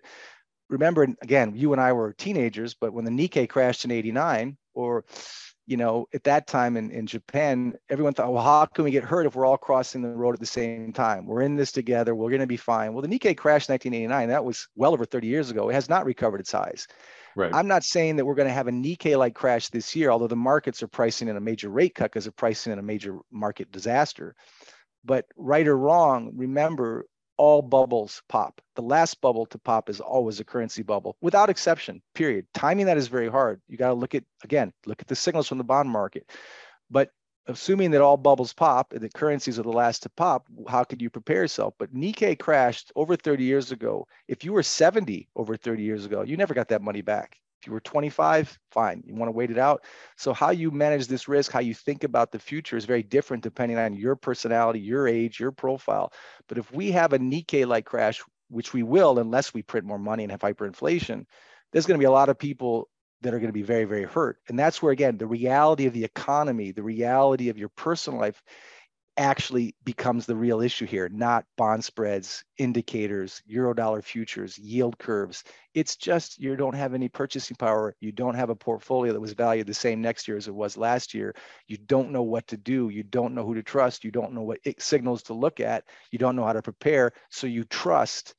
[0.69, 5.05] remember, again, you and I were teenagers, but when the Nikkei crashed in 89 or
[5.67, 9.03] you know, at that time in, in Japan, everyone thought, well, how can we get
[9.03, 11.25] hurt if we're all crossing the road at the same time?
[11.25, 12.13] We're in this together.
[12.13, 12.93] We're going to be fine.
[12.93, 14.29] Well, the Nikkei crashed in 1989.
[14.29, 15.69] That was well over 30 years ago.
[15.69, 16.87] It has not recovered its highs.
[17.35, 17.53] Right.
[17.53, 20.27] I'm not saying that we're going to have a Nikkei like crash this year, although
[20.27, 23.17] the markets are pricing in a major rate cut because they're pricing in a major
[23.31, 24.35] market disaster.
[25.03, 27.07] But right or wrong, remember
[27.37, 28.61] all bubbles pop.
[28.75, 32.45] The last bubble to pop is always a currency bubble, without exception, period.
[32.53, 33.61] Timing that is very hard.
[33.67, 36.29] You got to look at, again, look at the signals from the bond market.
[36.89, 37.11] But
[37.47, 41.01] assuming that all bubbles pop and that currencies are the last to pop, how could
[41.01, 41.73] you prepare yourself?
[41.77, 44.07] But Nikkei crashed over 30 years ago.
[44.27, 47.71] If you were 70 over 30 years ago, you never got that money back you
[47.71, 49.03] were 25, fine.
[49.05, 49.83] You want to wait it out.
[50.17, 53.43] So how you manage this risk, how you think about the future is very different
[53.43, 56.11] depending on your personality, your age, your profile.
[56.47, 60.23] But if we have a Nikkei-like crash, which we will unless we print more money
[60.23, 61.25] and have hyperinflation,
[61.71, 62.89] there's going to be a lot of people
[63.21, 64.37] that are going to be very, very hurt.
[64.47, 68.41] And that's where, again, the reality of the economy, the reality of your personal life
[69.17, 75.43] actually becomes the real issue here, not bond spreads, indicators, eurodollar futures, yield curves.
[75.73, 77.95] It's just you don't have any purchasing power.
[77.99, 80.77] You don't have a portfolio that was valued the same next year as it was
[80.77, 81.35] last year.
[81.67, 82.89] You don't know what to do.
[82.89, 84.03] You don't know who to trust.
[84.03, 85.85] You don't know what signals to look at.
[86.11, 87.13] You don't know how to prepare.
[87.29, 88.35] So you trust.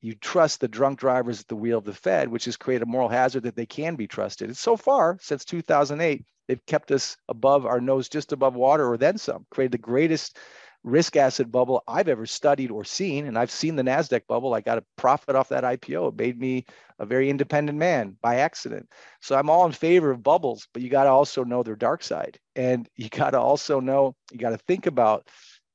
[0.00, 2.90] You trust the drunk drivers at the wheel of the Fed, which has created a
[2.90, 4.48] moral hazard that they can be trusted.
[4.48, 8.96] And so far, since 2008, They've kept us above our nose, just above water, or
[8.96, 9.46] then some.
[9.50, 10.38] Created the greatest
[10.82, 13.26] risk asset bubble I've ever studied or seen.
[13.26, 14.54] And I've seen the NASDAQ bubble.
[14.54, 16.08] I got a profit off that IPO.
[16.08, 16.64] It made me
[16.98, 18.88] a very independent man by accident.
[19.20, 22.02] So I'm all in favor of bubbles, but you got to also know their dark
[22.02, 22.38] side.
[22.56, 25.28] And you got to also know, you got to think about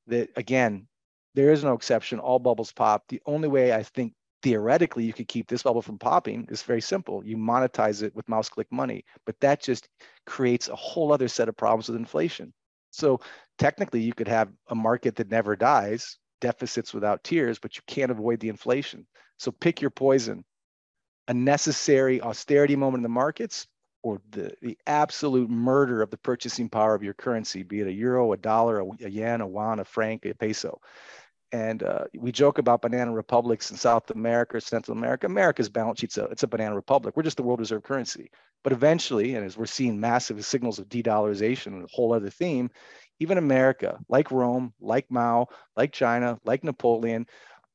[0.08, 0.88] that again,
[1.34, 2.18] there is no exception.
[2.18, 3.04] All bubbles pop.
[3.08, 6.80] The only way I think theoretically you could keep this bubble from popping is very
[6.80, 7.24] simple.
[7.24, 9.88] You monetize it with mouse click money, but that just
[10.26, 12.52] creates a whole other set of problems with inflation.
[12.90, 13.20] So
[13.58, 18.10] technically you could have a market that never dies, deficits without tears, but you can't
[18.10, 19.06] avoid the inflation.
[19.38, 20.44] So pick your poison.
[21.26, 23.66] A necessary austerity moment in the markets
[24.02, 27.92] or the, the absolute murder of the purchasing power of your currency, be it a
[27.92, 30.78] euro, a dollar, a, a yen, a yuan, a franc, a peso.
[31.54, 35.26] And uh, we joke about banana republics in South America, Central America.
[35.26, 37.16] America's balance sheet's a, it's a banana republic.
[37.16, 38.32] We're just the world reserve currency.
[38.64, 42.70] But eventually, and as we're seeing massive signals of de-dollarization, a whole other theme,
[43.20, 45.46] even America, like Rome, like Mao,
[45.76, 47.24] like China, like Napoleon,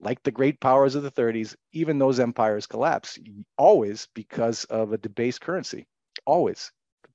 [0.01, 3.17] like the great powers of the 30s, even those empires collapse
[3.57, 5.87] always because of a debased currency.
[6.25, 6.69] Always.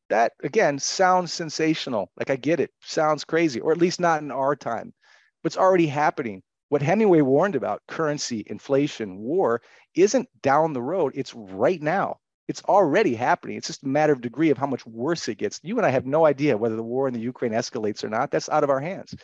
[0.08, 2.10] That again sounds sensational.
[2.16, 4.94] Like I get it, sounds crazy, or at least not in our time,
[5.42, 6.42] but it's already happening.
[6.74, 9.62] What Hemingway warned about, currency, inflation, war,
[9.94, 11.12] isn't down the road.
[11.14, 12.18] It's right now.
[12.48, 13.56] It's already happening.
[13.56, 15.60] It's just a matter of degree of how much worse it gets.
[15.62, 18.32] You and I have no idea whether the war in the Ukraine escalates or not.
[18.32, 19.14] That's out of our hands.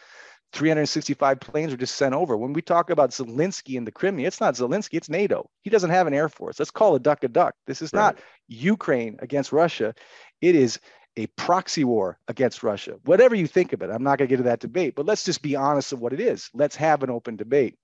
[0.53, 2.37] 365 planes were just sent over.
[2.37, 5.51] When we talk about Zelensky and the Crimea, it's not Zelensky, it's NATO.
[5.63, 6.61] He doesn't have an air force.
[6.61, 7.57] Let's call a duck a duck.
[7.67, 8.01] This is right.
[8.01, 9.93] not Ukraine against Russia.
[10.41, 10.79] It is
[11.17, 12.97] a proxy war against Russia.
[13.05, 15.25] Whatever you think of it, I'm not going to get to that debate, but let's
[15.25, 16.51] just be honest of what it is.
[16.55, 17.77] Let's have an open debate.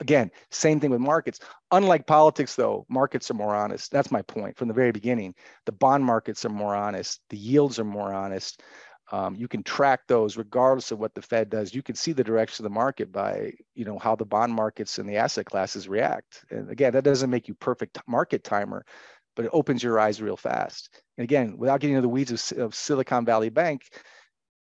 [0.00, 1.40] Again, same thing with markets.
[1.70, 3.90] Unlike politics, though, markets are more honest.
[3.90, 5.34] That's my point from the very beginning.
[5.64, 7.20] The bond markets are more honest.
[7.30, 8.62] The yields are more honest.
[9.12, 11.72] Um, you can track those regardless of what the Fed does.
[11.72, 14.98] You can see the direction of the market by, you know, how the bond markets
[14.98, 16.44] and the asset classes react.
[16.50, 18.84] And again, that doesn't make you perfect market timer,
[19.36, 20.90] but it opens your eyes real fast.
[21.16, 23.82] And again, without getting into the weeds of, of Silicon Valley Bank,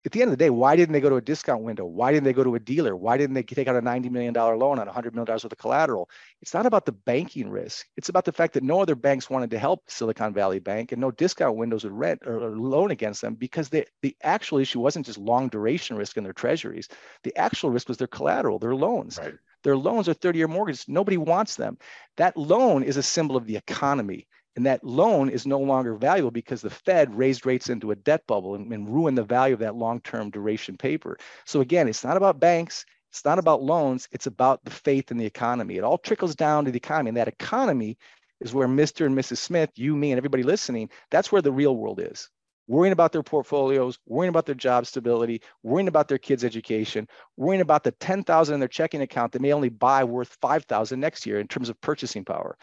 [0.04, 1.84] at the end of the day, why didn't they go to a discount window?
[1.84, 2.96] Why didn't they go to a dealer?
[2.96, 6.10] Why didn't they take out a $90 million loan on $100 million worth of collateral?
[6.40, 7.86] It's not about the banking risk.
[7.96, 11.00] It's about the fact that no other banks wanted to help Silicon Valley Bank and
[11.00, 15.06] no discount windows would rent or, loan against them because they, the actual issue wasn't
[15.06, 16.88] just long duration risk in their treasuries.
[17.22, 19.18] The actual risk was their collateral, their loans.
[19.22, 19.34] Right.
[19.62, 20.86] Their loans are 30 year mortgages.
[20.88, 21.78] Nobody wants them.
[22.16, 24.26] That loan is a symbol of the economy.
[24.54, 28.26] And that loan is no longer valuable because the Fed raised rates into a debt
[28.26, 31.16] bubble and, and ruined the value of that long-term duration paper.
[31.46, 35.16] So again, it's not about banks, it's not about loans, it's about the faith in
[35.16, 35.76] the economy.
[35.76, 37.08] It all trickles down to the economy.
[37.10, 37.96] And that economy
[38.40, 39.06] is where Mr.
[39.06, 39.38] and Mrs.
[39.38, 42.28] Smith, you, me, and everybody listening, that's where the real world is.
[42.68, 47.60] Worrying about their portfolios, worrying about their job stability, worrying about their kids' education, worrying
[47.60, 51.40] about the 10,000 in their checking account that may only buy worth 5,000 next year
[51.40, 52.56] in terms of purchasing power.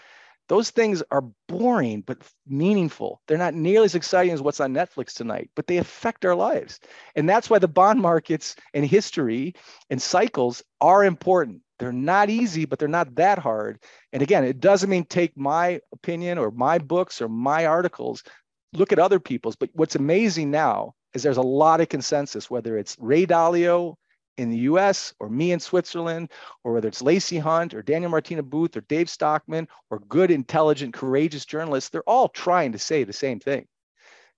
[0.50, 3.22] Those things are boring but meaningful.
[3.28, 6.80] They're not nearly as exciting as what's on Netflix tonight, but they affect our lives.
[7.16, 9.54] And that's why the bond markets and history
[9.91, 11.62] and cycles are important.
[11.78, 13.80] They're not easy, but they're not that hard.
[14.12, 18.24] And again, it doesn't mean take my opinion or my books or my articles.
[18.74, 19.56] Look at other people's.
[19.56, 23.95] But what's amazing now is there's a lot of consensus, whether it's Ray Dalio
[24.40, 26.32] in the US or me in Switzerland,
[26.64, 30.94] or whether it's Lacey Hunt or Danielle DiMartino Booth or Dave Stockman or good, intelligent,
[30.94, 33.68] courageous journalists, they're all trying to say the same thing.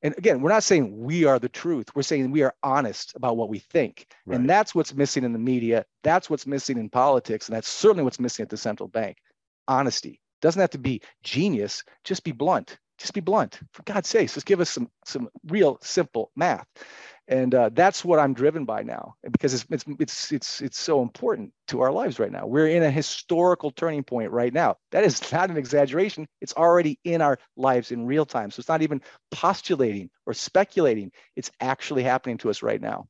[0.03, 1.95] And again, we're not saying we are the truth.
[1.95, 4.07] We're saying we are honest about what we think.
[4.25, 4.39] Right.
[4.39, 5.85] And that's what's missing in the media.
[6.03, 7.47] That's what's missing in politics.
[7.47, 9.17] And that's certainly what's missing at the central bank.
[9.67, 10.19] Honesty.
[10.41, 12.79] Doesn't have to be genius, just be blunt.
[13.01, 13.59] Just be blunt.
[13.73, 16.65] For God's sakes, just give us some some real simple math
[17.31, 21.01] and uh, that's what I'm driven by now because it's, it's it's it's it's so
[21.01, 22.45] important to our lives right now.
[22.45, 24.75] We're in a historical turning point right now.
[24.91, 26.27] That is not an exaggeration.
[26.41, 28.51] It's already in our lives in real time.
[28.51, 31.11] So it's not even postulating or speculating.
[31.37, 33.07] It's actually happening to us right now.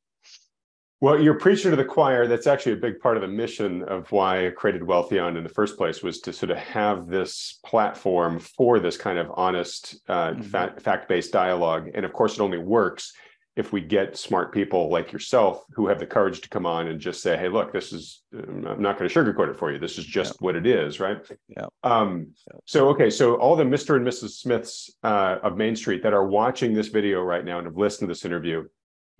[1.01, 2.27] Well, you're preaching to the choir.
[2.27, 5.49] That's actually a big part of the mission of why I created Wealthion in the
[5.49, 10.33] first place was to sort of have this platform for this kind of honest, uh,
[10.33, 10.77] mm-hmm.
[10.77, 11.89] fact-based dialogue.
[11.95, 13.13] And of course, it only works
[13.55, 16.99] if we get smart people like yourself who have the courage to come on and
[16.99, 19.79] just say, "Hey, look, this is I'm not going to sugarcoat it for you.
[19.79, 20.45] This is just yeah.
[20.45, 21.17] what it is, right?"
[21.49, 21.65] Yeah.
[21.83, 22.33] Um,
[22.65, 23.97] so okay, so all the Mr.
[23.97, 24.39] and Mrs.
[24.39, 28.07] Smiths uh, of Main Street that are watching this video right now and have listened
[28.07, 28.63] to this interview,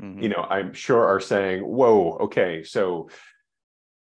[0.02, 0.22] mm-hmm.
[0.22, 3.10] you know, I'm sure are saying, "Whoa, okay, so."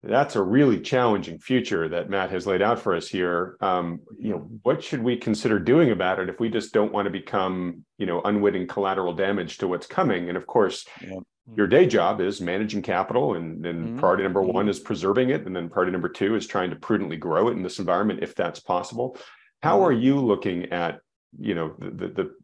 [0.05, 3.57] that's a really challenging future that Matt has laid out for us here.
[3.61, 7.07] Um, you know, what should we consider doing about it if we just don't want
[7.07, 10.28] to become, you know, unwitting collateral damage to what's coming?
[10.28, 11.18] And of course, yeah.
[11.57, 13.99] your day job is managing capital and, and mm-hmm.
[13.99, 14.70] priority number one mm-hmm.
[14.70, 17.64] is preserving it and then priority number two is trying to prudently grow it in
[17.64, 19.16] this environment if that's possible
[19.62, 19.86] how mm-hmm.
[19.86, 21.01] are you looking at
[21.38, 22.34] you know the, the, the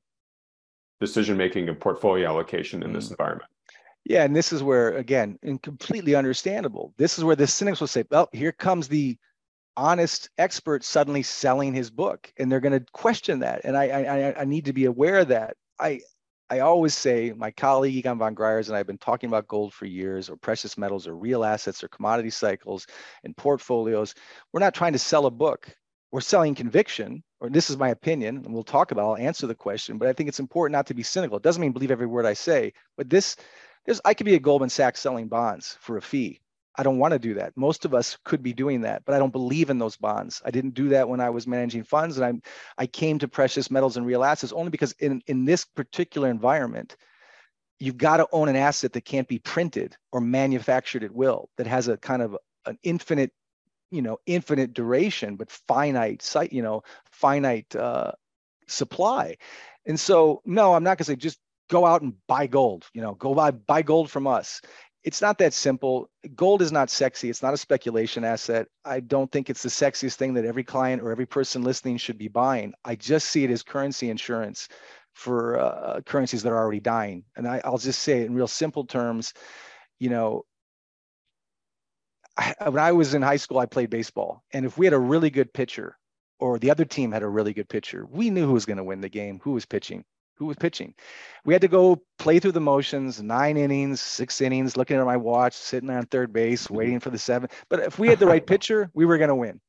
[1.05, 3.13] decision making and portfolio allocation in this mm.
[3.13, 3.51] environment
[4.05, 7.87] yeah and this is where again and completely understandable this is where the cynics will
[7.87, 9.17] say well here comes the
[9.77, 14.41] honest expert suddenly selling his book and they're going to question that and I, I
[14.41, 16.01] i need to be aware of that i
[16.51, 19.73] I always say my colleague Egon von Greyerz and I have been talking about gold
[19.73, 22.87] for years, or precious metals, or real assets, or commodity cycles
[23.25, 24.15] and portfolios.
[24.53, 25.75] We're not trying to sell a book.
[26.13, 29.05] We're selling conviction, or this is my opinion, and we'll talk about.
[29.05, 31.37] I'll answer the question, but I think it's important not to be cynical.
[31.37, 33.37] It doesn't mean believe every word I say, but this,
[33.85, 36.41] there's I could be a Goldman Sachs selling bonds for a fee.
[36.75, 37.55] I don't want to do that.
[37.55, 40.41] Most of us could be doing that, but I don't believe in those bonds.
[40.43, 42.43] I didn't do that when I was managing funds, and
[42.79, 46.31] I I came to precious metals and real assets only because in in this particular
[46.31, 46.97] environment,
[47.79, 51.67] you've got to own an asset that can't be printed or manufactured at will, that
[51.67, 53.33] has a kind of an infinite,
[53.91, 58.13] you know, infinite duration, but finite site, you know, finite uh,
[58.67, 59.37] supply.
[59.87, 62.87] And so, no, I'm not going to say just go out and buy gold.
[62.93, 64.61] You know, go buy buy gold from us
[65.05, 66.09] it's not that simple.
[66.35, 67.29] Gold is not sexy.
[67.29, 68.69] It's not a speculation asset.
[68.87, 72.17] I don't think it's the sexiest thing that every client or every person listening should
[72.17, 72.73] be buying.
[72.85, 74.69] I just see it as currency insurance
[75.13, 77.25] for uh, currencies that are already dying.
[77.37, 79.35] And I, will just say it in real simple terms.
[80.01, 80.45] You know,
[82.67, 85.31] when I was in high school, I played baseball, and if we had a really
[85.31, 85.97] good pitcher,
[86.39, 88.85] or the other team had a really good pitcher, we knew who was going to
[88.85, 90.05] win the game, who was pitching
[90.37, 90.95] who was pitching.
[91.45, 95.17] We had to go play through the motions, nine innings, six innings, looking at my
[95.17, 97.49] watch, sitting on third base, waiting for the seven.
[97.69, 99.61] But if we had the right pitcher, we were going to win.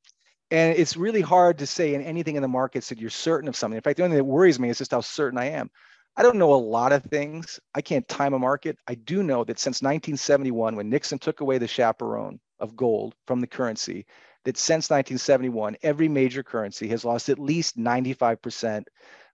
[0.52, 3.56] And it's really hard to say in anything in the markets that you're certain of
[3.56, 3.78] something.
[3.78, 5.70] In fact, the only thing that worries me is just how certain I am.
[6.18, 7.60] I don't know a lot of things.
[7.74, 8.78] I can't time a market.
[8.88, 13.42] I do know that since 1971, when Nixon took away the chaperone of gold from
[13.42, 14.06] the currency,
[14.46, 18.86] that since 1971, every major currency has lost at least 95%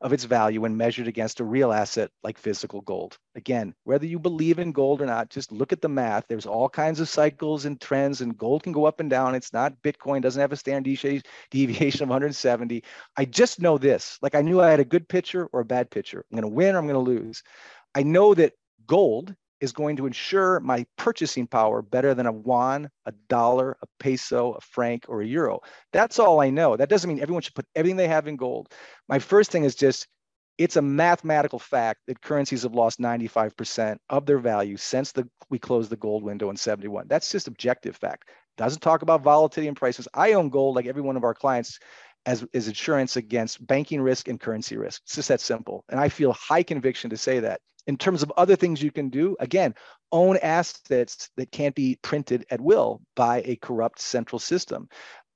[0.01, 3.17] of its value when measured against a real asset like physical gold.
[3.35, 6.25] Again, whether you believe in gold or not, just look at the math.
[6.27, 9.35] There's all kinds of cycles and trends, and gold can go up and down.
[9.35, 12.83] It's not Bitcoin, doesn't have a standard deviation of 170.
[13.15, 15.91] I just know this like I knew I had a good pitcher or a bad
[15.91, 16.25] pitcher.
[16.31, 17.43] I'm going to win or I'm going to lose.
[17.93, 18.53] I know that
[18.87, 23.85] gold is going to ensure my purchasing power better than a yuan, a dollar, a
[23.99, 25.61] peso, a franc, or a euro.
[25.93, 26.75] That's all I know.
[26.75, 28.73] That doesn't mean everyone should put everything they have in gold.
[29.07, 30.07] My first thing is just
[30.57, 35.57] it's a mathematical fact that currencies have lost 95% of their value since the, we
[35.57, 37.07] closed the gold window in 71.
[37.07, 38.29] That's just objective fact.
[38.57, 40.07] Doesn't talk about volatility and prices.
[40.13, 41.79] I own gold like every one of our clients
[42.25, 45.01] as, as insurance against banking risk and currency risk.
[45.05, 45.83] It's just that simple.
[45.89, 49.09] And I feel high conviction to say that in terms of other things you can
[49.09, 49.73] do, again,
[50.11, 54.87] own assets that can't be printed at will by a corrupt central system.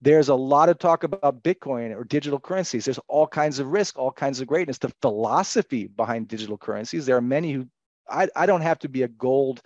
[0.01, 2.85] There's a lot of talk about Bitcoin or digital currencies.
[2.85, 4.77] There's all kinds of risk, all kinds of greatness.
[4.77, 7.67] The philosophy behind digital currencies, there are many who,
[8.09, 9.61] I, I don't have to be a gold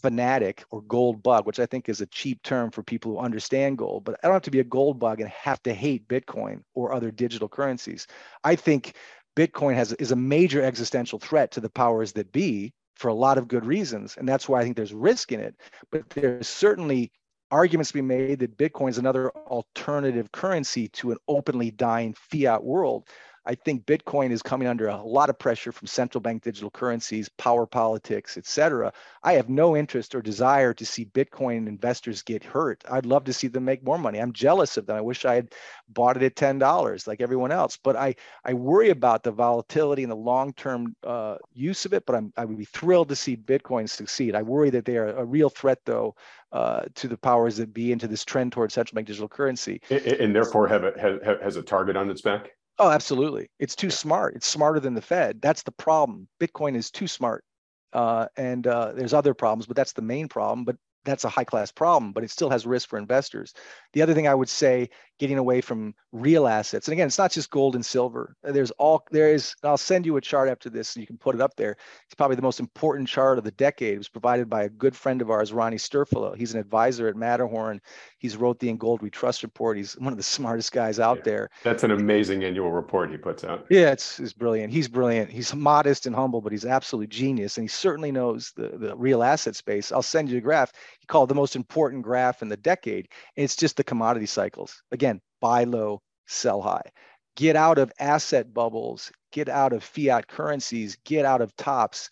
[0.00, 3.78] fanatic or gold bug, which I think is a cheap term for people who understand
[3.78, 6.62] gold, but I don't have to be a gold bug and have to hate Bitcoin
[6.74, 8.06] or other digital currencies.
[8.44, 8.94] I think
[9.36, 13.38] Bitcoin has is a major existential threat to the powers that be for a lot
[13.38, 15.54] of good reasons, and that's why I think there's risk in it.
[15.90, 17.10] But there's certainly
[17.50, 22.62] arguments to be made that Bitcoin is another alternative currency to an openly dying fiat
[22.62, 23.08] world.
[23.44, 27.28] I think Bitcoin is coming under a lot of pressure from central bank digital currencies,
[27.28, 28.92] power politics, et cetera.
[29.22, 32.84] I have no interest or desire to see Bitcoin investors get hurt.
[32.90, 34.20] I'd love to see them make more money.
[34.20, 34.96] I'm jealous of them.
[34.96, 35.52] I wish I had
[35.88, 37.76] bought it at $10 like everyone else.
[37.76, 38.14] But I,
[38.44, 42.44] I worry about the volatility and the long-term uh, use of it, but I'm, I
[42.44, 44.34] would be thrilled to see Bitcoin succeed.
[44.36, 46.14] I worry that they are a real threat, though,
[46.52, 49.80] uh, to the powers that be into this trend towards central bank digital currency.
[49.90, 52.52] And, and therefore have a, has a target on its back?
[52.78, 53.48] Oh, absolutely.
[53.58, 54.34] It's too smart.
[54.36, 55.40] It's smarter than the Fed.
[55.40, 56.28] That's the problem.
[56.40, 57.44] Bitcoin is too smart.
[57.92, 60.64] Uh, and uh, there's other problems, but that's the main problem.
[60.64, 63.54] But that's a high class problem, but it still has risk for investors.
[63.92, 64.88] The other thing I would say,
[65.18, 68.36] getting away from real assets, and again, it's not just gold and silver.
[68.42, 69.54] There's all there is.
[69.62, 71.76] I'll send you a chart after this, and you can put it up there.
[72.06, 73.94] It's probably the most important chart of the decade.
[73.94, 76.36] It was provided by a good friend of ours, Ronnie Stoeferle.
[76.36, 77.80] He's an advisor at Matterhorn.
[78.18, 79.76] He's wrote the In Gold We Trust report.
[79.76, 81.50] He's one of the smartest guys out yeah, there.
[81.62, 83.66] That's an amazing annual report he puts out.
[83.70, 84.72] Yeah, it's, it's brilliant.
[84.72, 85.30] He's brilliant.
[85.30, 89.22] He's modest and humble, but he's absolute genius, and he certainly knows the, the real
[89.22, 89.92] asset space.
[89.92, 90.72] I'll send you a graph
[91.02, 93.08] he called the most important graph in the decade.
[93.36, 94.82] And it's just the commodity cycles.
[94.92, 96.92] Again, buy low, sell high.
[97.34, 102.08] Get out of asset bubbles, get out of fiat currencies, get out of tops,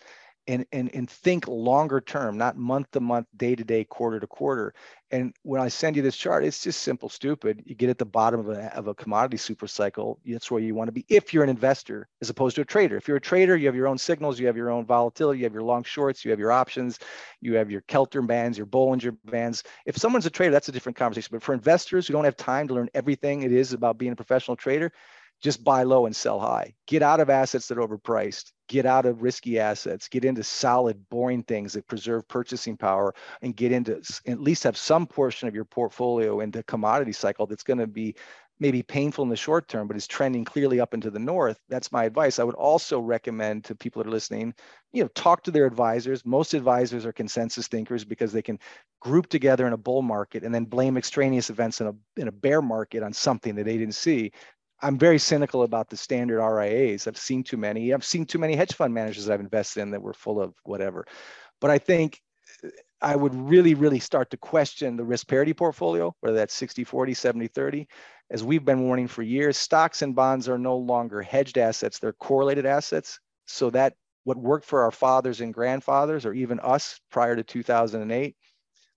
[0.51, 4.27] and, and, and think longer term, not month to month, day to day, quarter to
[4.27, 4.75] quarter.
[5.13, 7.63] And when I send you this chart, it's just simple, stupid.
[7.65, 10.19] You get at the bottom of a, of a commodity super cycle.
[10.27, 12.97] That's where you want to be if you're an investor as opposed to a trader.
[12.97, 15.45] If you're a trader, you have your own signals, you have your own volatility, you
[15.45, 16.99] have your long shorts, you have your options,
[17.41, 19.63] you have your Keltner bands, your Bollinger bands.
[19.87, 21.31] If someone's a trader, that's a different conversation.
[21.31, 24.17] But for investors who don't have time to learn everything it is about being a
[24.17, 24.91] professional trader,
[25.41, 26.75] just buy low and sell high.
[26.87, 28.53] Get out of assets that are overpriced.
[28.71, 30.07] Get out of risky assets.
[30.07, 33.13] Get into solid, boring things that preserve purchasing power
[33.43, 37.65] and get into at least have some portion of your portfolio into commodity cycle that's
[37.65, 38.15] going to be
[38.61, 41.59] maybe painful in the short term, but is trending clearly up into the north.
[41.69, 42.39] That's my advice.
[42.39, 44.55] I would also recommend to people that are listening,
[44.93, 46.25] you know, talk to their advisors.
[46.25, 48.61] Most advisors are consensus thinkers because they can
[49.01, 52.33] group together in a bull market and then blame extraneous events in a in a
[52.33, 54.31] bear market on something that they didn't see.
[54.83, 57.07] I'm very cynical about the standard RIAs.
[57.07, 57.93] I've seen too many.
[57.93, 61.07] I've seen too many hedge fund managers I've invested in that were full of whatever.
[61.61, 62.21] But I think
[62.65, 62.69] uh,
[63.03, 67.15] I would really, really start to question the risk parity portfolio, whether that's 60, 40,
[67.15, 67.89] 70, 30.
[68.31, 72.13] As we've been warning for years, stocks and bonds are no longer hedged assets, they're
[72.13, 73.19] correlated assets.
[73.47, 78.37] So that what worked for our fathers and grandfathers, or even us prior to 2008,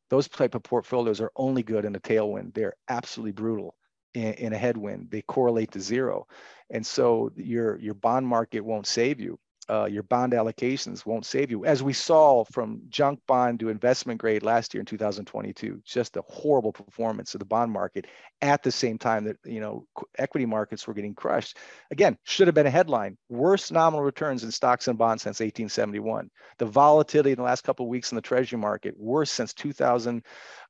[0.10, 2.54] those type of portfolios are only good in a tailwind.
[2.54, 3.76] They're absolutely brutal
[4.14, 5.10] in, in a headwind.
[5.12, 6.28] They correlate to zero.
[6.70, 9.40] And so your, your bond market won't save you.
[9.70, 11.64] Uh, your bond allocations won't save you.
[11.66, 16.24] As we saw from junk bond to investment grade last year in 2022, just a
[16.28, 18.08] horrible performance of the bond market
[18.42, 19.86] at the same time that you know
[20.18, 21.58] equity markets were getting crushed.
[21.92, 26.30] Again, should have been a headline: worst nominal returns in stocks and bonds since 1871.
[26.58, 30.26] The volatility in the last couple of weeks in the Treasury market worse since 2000.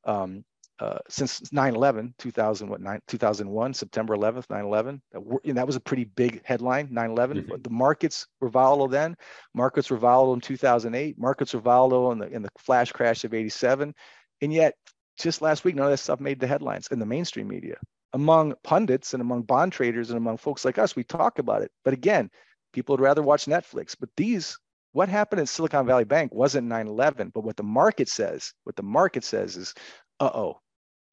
[0.05, 0.43] Um,
[0.79, 6.03] uh, since 9-11 2000 what 9, 2001 september 11th 9-11 that, that was a pretty
[6.03, 7.61] big headline 9-11 mm-hmm.
[7.61, 9.15] the markets were volatile then.
[9.53, 13.33] Markets were volatile in 2008 markets were volatile in the in the flash crash of
[13.33, 13.93] 87
[14.41, 14.73] and yet
[15.17, 17.77] just last week none of that stuff made the headlines in the mainstream media.
[18.13, 21.71] Among pundits and among bond traders and among folks like us we talk about it.
[21.85, 22.29] But again
[22.73, 23.95] people would rather watch netflix.
[23.99, 24.57] But these
[24.93, 28.83] what happened in silicon valley bank wasn't 9-11 but what the market says what the
[28.83, 29.73] market says is
[30.19, 30.59] uh-oh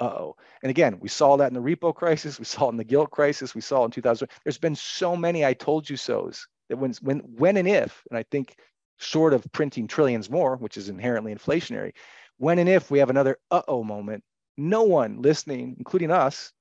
[0.01, 0.34] uh-oh.
[0.62, 3.11] And again, we saw that in the repo crisis, we saw it in the gilt
[3.11, 4.28] crisis, we saw it in 2000.
[4.44, 8.18] There's been so many I told you so's that when when when and if, and
[8.18, 8.57] I think
[8.96, 11.92] short of printing trillions more, which is inherently inflationary,
[12.38, 14.24] when and if we have another uh-oh moment,
[14.57, 16.53] no one listening, including us,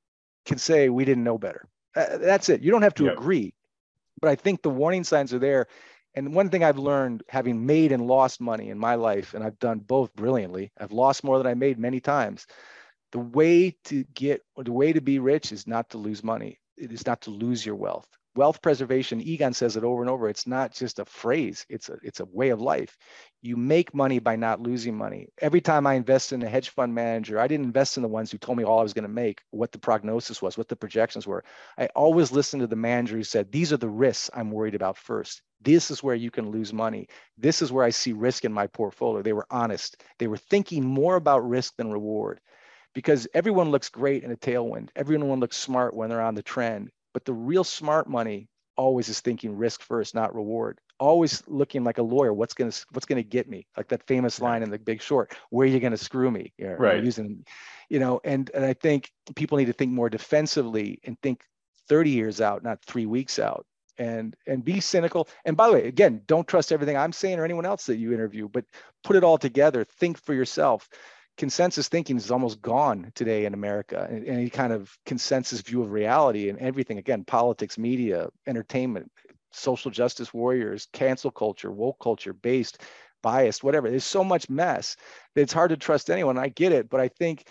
[0.46, 1.68] can say we didn't know better.
[1.96, 2.62] Uh, that's it.
[2.62, 3.14] You don't have to yep.
[3.14, 3.54] agree,
[4.22, 5.68] but I think the warning signs are there.
[6.16, 9.60] And one thing I've learned having made and lost money in my life, and I've
[9.60, 12.48] done both brilliantly, I've lost more than I made many times
[13.12, 16.60] the way to get the way to be rich is not to lose money.
[16.78, 18.08] It is not to lose your wealth.
[18.36, 21.98] Wealth preservation egon says it over and over it's not just a phrase it's a
[22.04, 22.96] it's a way of life.
[23.42, 25.28] You make money by not losing money.
[25.42, 28.32] Every time i invest in a hedge fund manager i didn't invest in the ones
[28.32, 30.76] who told me all i was going to make what the prognosis was what the
[30.76, 31.44] projections were.
[31.78, 34.98] I always listened to the manager who said these are the risks i'm worried about
[34.98, 35.42] first.
[35.62, 37.08] This is where you can lose money.
[37.38, 39.24] This is where i see risk in my portfolio.
[39.24, 40.04] They were honest.
[40.20, 42.40] They were thinking more about risk than reward
[42.94, 44.90] because everyone looks great in a tailwind.
[44.96, 46.90] Everyone looks smart when they're on the trend.
[47.14, 50.80] But the real smart money always is thinking risk first, not reward.
[51.00, 52.34] Always looking like a lawyer.
[52.34, 53.68] What's gonna What's gonna get me?
[53.78, 55.34] Like that famous line in The Big Short.
[55.50, 56.54] Where are you gonna screw me?
[56.58, 57.04] You know, right.
[57.04, 57.46] Using,
[57.90, 61.44] you know, and and I think people need to think more defensively and think
[61.88, 63.66] 30 years out, not three weeks out.
[63.98, 65.28] And and be cynical.
[65.46, 68.14] And by the way, again, don't trust everything I'm saying or anyone else that you
[68.14, 68.66] interview, but
[69.04, 69.84] put it all together.
[69.84, 70.90] Think for yourself
[71.40, 74.08] consensus thinking is almost gone today in America.
[74.12, 79.10] Any kind of consensus view of reality and everything, again, politics, media, entertainment,
[79.52, 82.82] social justice warriors, cancel culture, woke culture, based,
[83.24, 83.90] biased, whatever.
[83.90, 84.98] There's so much mess
[85.34, 86.38] that it's hard to trust anyone.
[86.38, 87.48] I get it, but I think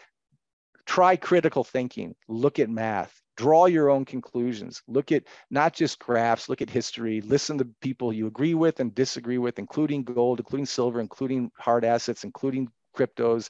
[0.85, 6.51] try critical thinking, look at math, draw your own conclusions, look at not just graphs,
[6.51, 10.67] look at history, listen to people you agree with and disagree with, including gold, including
[10.67, 12.69] silver, including hard assets, including
[12.99, 13.49] cryptos,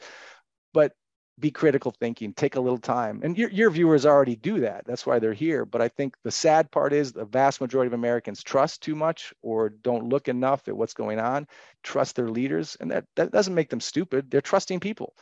[0.72, 0.92] but
[1.38, 3.20] be critical thinking, take a little time.
[3.22, 4.84] And your, your viewers already do that.
[4.86, 5.64] That's why they're here.
[5.64, 9.32] But I think the sad part is the vast majority of Americans trust too much
[9.42, 11.46] or don't look enough at what's going on,
[11.82, 12.76] trust their leaders.
[12.80, 14.30] And that, that doesn't make them stupid.
[14.30, 15.14] They're trusting people.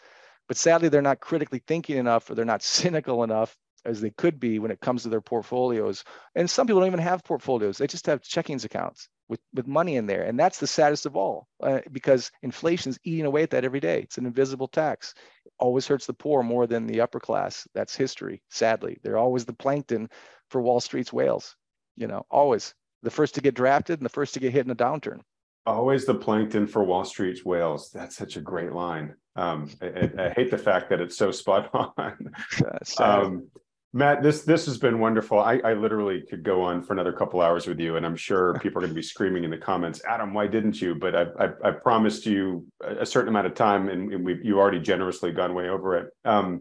[0.48, 3.54] But sadly, they're not critically thinking enough or they're not cynical enough
[3.84, 6.02] as they could be when it comes to their portfolios.
[6.34, 9.96] And some people don't even have portfolios, they just have checkings accounts with, with money
[9.96, 10.22] in there.
[10.22, 13.80] And that's the saddest of all uh, because inflation is eating away at that every
[13.80, 14.00] day.
[14.00, 15.14] It's an invisible tax.
[15.44, 17.66] It always hurts the poor more than the upper class.
[17.74, 18.98] That's history, sadly.
[19.02, 20.08] They're always the plankton
[20.50, 21.56] for Wall Street's whales,
[21.96, 24.70] you know, always the first to get drafted and the first to get hit in
[24.70, 25.20] a downturn.
[25.64, 27.90] Always the plankton for Wall Street's whales.
[27.92, 29.14] That's such a great line.
[29.34, 32.32] Um, I, I, hate the fact that it's so spot on.
[32.98, 33.48] um,
[33.96, 35.40] Matt, this this has been wonderful.
[35.40, 38.52] I, I literally could go on for another couple hours with you, and I'm sure
[38.62, 41.22] people are going to be screaming in the comments, "Adam, why didn't you?" But I
[41.40, 45.32] I, I promised you a certain amount of time, and, and we you already generously
[45.32, 46.10] gone way over it.
[46.26, 46.60] Um,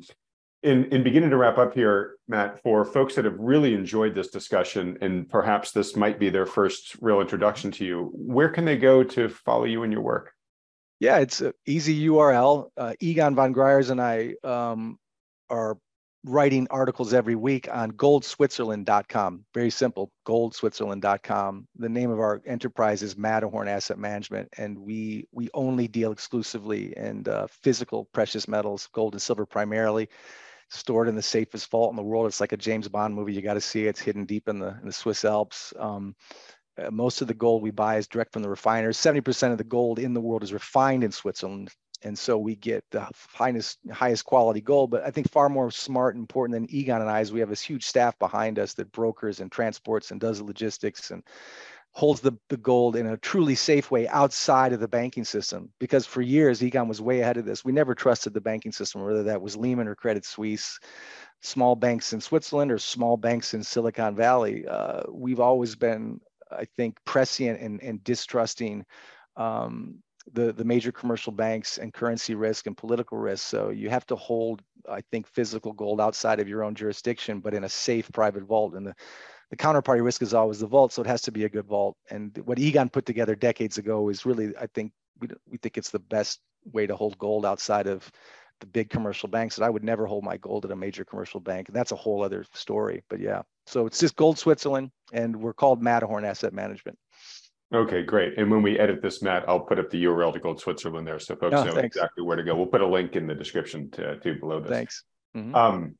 [0.63, 4.29] in in beginning to wrap up here, Matt, for folks that have really enjoyed this
[4.29, 8.77] discussion, and perhaps this might be their first real introduction to you, where can they
[8.77, 10.31] go to follow you and your work?
[11.01, 12.69] Yeah, it's an easy URL.
[12.77, 14.97] Uh, Egon von Greyerz and I um,
[15.49, 15.77] are
[16.26, 19.45] writing articles every week on goldswitzerland.com.
[19.53, 21.67] Very simple, goldswitzerland.com.
[21.78, 26.97] The name of our enterprise is Matterhorn Asset Management, and we we only deal exclusively
[26.97, 30.09] in uh, physical precious metals, gold and silver primarily,
[30.69, 32.26] stored in the safest vault in the world.
[32.26, 33.34] It's like a James Bond movie.
[33.34, 33.89] You got to see it.
[33.89, 35.73] It's hidden deep in the in the Swiss Alps.
[35.80, 36.15] Um,
[36.78, 38.97] uh, most of the gold we buy is direct from the refiners.
[38.97, 41.71] 70% of the gold in the world is refined in Switzerland
[42.05, 44.91] and so we get the finest, highest quality gold.
[44.91, 47.49] But I think far more smart and important than Egon and I is we have
[47.49, 51.23] this huge staff behind us that brokers and transports and does logistics and
[51.93, 55.71] holds the, the gold in a truly safe way outside of the banking system.
[55.79, 57.65] Because for years, Egon was way ahead of this.
[57.65, 60.79] We never trusted the banking system, whether that was Lehman or Credit Suisse,
[61.41, 64.67] small banks in Switzerland or small banks in Silicon Valley.
[64.67, 68.85] Uh, we've always been, I think, prescient and, and distrusting
[69.37, 70.03] um,
[70.34, 73.47] the, the major commercial banks and currency risk and political risk.
[73.47, 77.53] So you have to hold, I think, physical gold outside of your own jurisdiction, but
[77.53, 78.73] in a safe private vault.
[78.73, 78.95] And the,
[79.51, 81.95] the counterparty risk is always the vault, so it has to be a good vault.
[82.09, 85.91] And what Egon put together decades ago is really, I think, we, we think it's
[85.91, 86.39] the best
[86.73, 88.11] way to hold gold outside of
[88.59, 89.57] the big commercial banks.
[89.57, 91.67] And I would never hold my gold at a major commercial bank.
[91.67, 93.03] And that's a whole other story.
[93.09, 96.97] But yeah, so it's just Gold Switzerland, and we're called Matterhorn Asset Management.
[97.74, 98.38] Okay, great.
[98.38, 101.20] And when we edit this, Matt, I'll put up the URL to Gold Switzerland there,
[101.20, 101.95] so folks oh, know thanks.
[101.95, 102.55] exactly where to go.
[102.55, 104.70] We'll put a link in the description to, to below this.
[104.70, 105.03] Thanks.
[105.36, 105.55] Mm-hmm.
[105.55, 105.95] Um,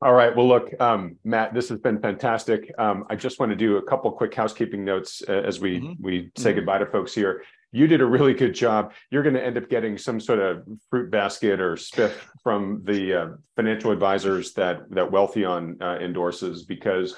[0.00, 0.34] all right.
[0.34, 2.72] Well, look, um, Matt, this has been fantastic.
[2.78, 6.02] Um, I just want to do a couple quick housekeeping notes uh, as we mm-hmm.
[6.02, 6.60] we say mm-hmm.
[6.60, 7.42] goodbye to folks here.
[7.72, 8.92] You did a really good job.
[9.10, 13.14] You're going to end up getting some sort of fruit basket or spiff from the
[13.14, 17.16] uh, financial advisors that that Wealthion uh, endorses because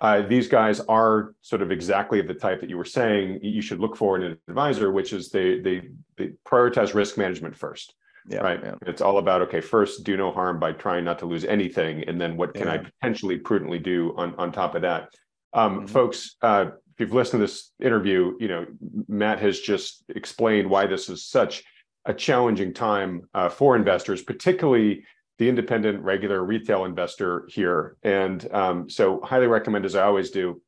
[0.00, 3.80] uh, these guys are sort of exactly the type that you were saying you should
[3.80, 5.82] look for in an advisor, which is they they
[6.16, 7.94] they prioritize risk management first.
[8.28, 8.60] Yeah, right.
[8.62, 8.74] Yeah.
[8.86, 12.20] It's all about okay, first do no harm by trying not to lose anything, and
[12.20, 12.74] then what can yeah.
[12.74, 15.08] I potentially prudently do on on top of that.
[15.52, 15.86] Um, mm-hmm.
[15.86, 18.66] Folks, uh, if you've listened to this interview, you know
[19.06, 21.62] Matt has just explained why this is such
[22.06, 25.04] a challenging time uh, for investors, particularly
[25.40, 27.96] the independent regular retail investor here.
[28.02, 30.60] And um, so highly recommend, as I always do.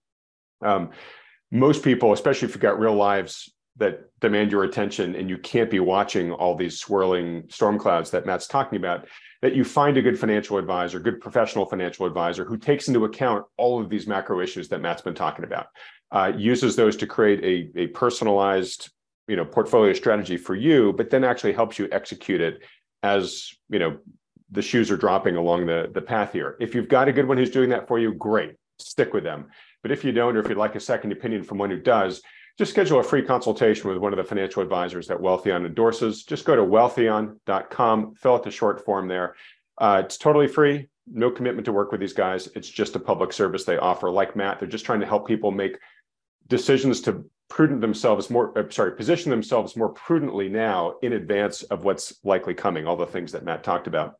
[0.62, 0.90] Um,
[1.50, 5.70] most people, especially if you've got real lives that demand your attention and you can't
[5.70, 9.06] be watching all these swirling storm clouds that Matt's talking about,
[9.42, 13.44] that you find a good financial advisor, good professional financial advisor who takes into account
[13.58, 15.66] all of these macro issues that Matt's been talking about,
[16.12, 18.90] uh, uses those to create a, a personalized
[19.28, 22.62] you know portfolio strategy for you, but then actually helps you execute it
[23.02, 23.98] as you know
[24.52, 26.56] the shoes are dropping along the, the path here.
[26.60, 29.46] If you've got a good one who's doing that for you, great, stick with them.
[29.82, 32.22] But if you don't, or if you'd like a second opinion from one who does,
[32.58, 36.22] just schedule a free consultation with one of the financial advisors that Wealthion endorses.
[36.22, 39.34] Just go to wealthion.com, fill out the short form there.
[39.78, 42.48] Uh, it's totally free, no commitment to work with these guys.
[42.54, 44.10] It's just a public service they offer.
[44.10, 45.78] Like Matt, they're just trying to help people make
[46.48, 51.84] decisions to prudent themselves more, uh, sorry, position themselves more prudently now in advance of
[51.84, 54.16] what's likely coming, all the things that Matt talked about.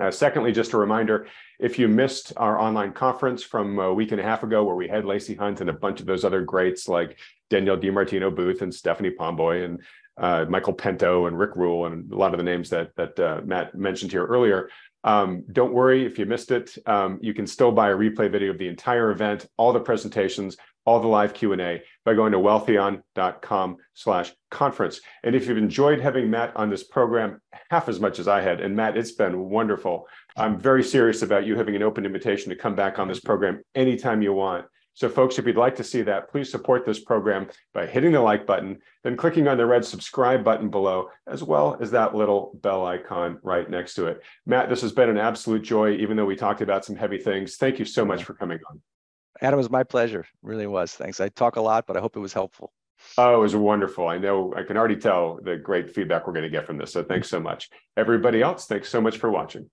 [0.00, 1.26] Uh, secondly, just a reminder,
[1.58, 4.88] if you missed our online conference from a week and a half ago where we
[4.88, 7.18] had Lacey Hunt and a bunch of those other greats like
[7.50, 9.82] Danielle DiMartino Booth and Stephanie Pomboy and
[10.16, 13.42] uh, Michael Pento and Rick Rule and a lot of the names that, that uh,
[13.44, 14.70] Matt mentioned here earlier,
[15.04, 16.76] um, don't worry if you missed it.
[16.86, 20.56] Um, you can still buy a replay video of the entire event, all the presentations,
[20.84, 25.00] all the live Q&A by going to wealthion.com slash conference.
[25.22, 27.40] And if you've enjoyed having Matt on this program
[27.70, 30.06] half as much as I had, and Matt, it's been wonderful.
[30.36, 33.62] I'm very serious about you having an open invitation to come back on this program
[33.74, 34.66] anytime you want.
[34.94, 38.20] So folks, if you'd like to see that, please support this program by hitting the
[38.20, 42.52] like button, then clicking on the red subscribe button below, as well as that little
[42.60, 44.22] bell icon right next to it.
[44.46, 47.56] Matt, this has been an absolute joy, even though we talked about some heavy things.
[47.56, 48.80] Thank you so much for coming on.
[49.40, 50.20] Adam, it was my pleasure.
[50.20, 50.92] It really was.
[50.92, 51.20] Thanks.
[51.20, 52.72] I talk a lot, but I hope it was helpful.
[53.16, 54.06] Oh, it was wonderful.
[54.06, 56.92] I know I can already tell the great feedback we're going to get from this.
[56.92, 57.70] So thanks so much.
[57.96, 59.70] Everybody else, thanks so much for watching.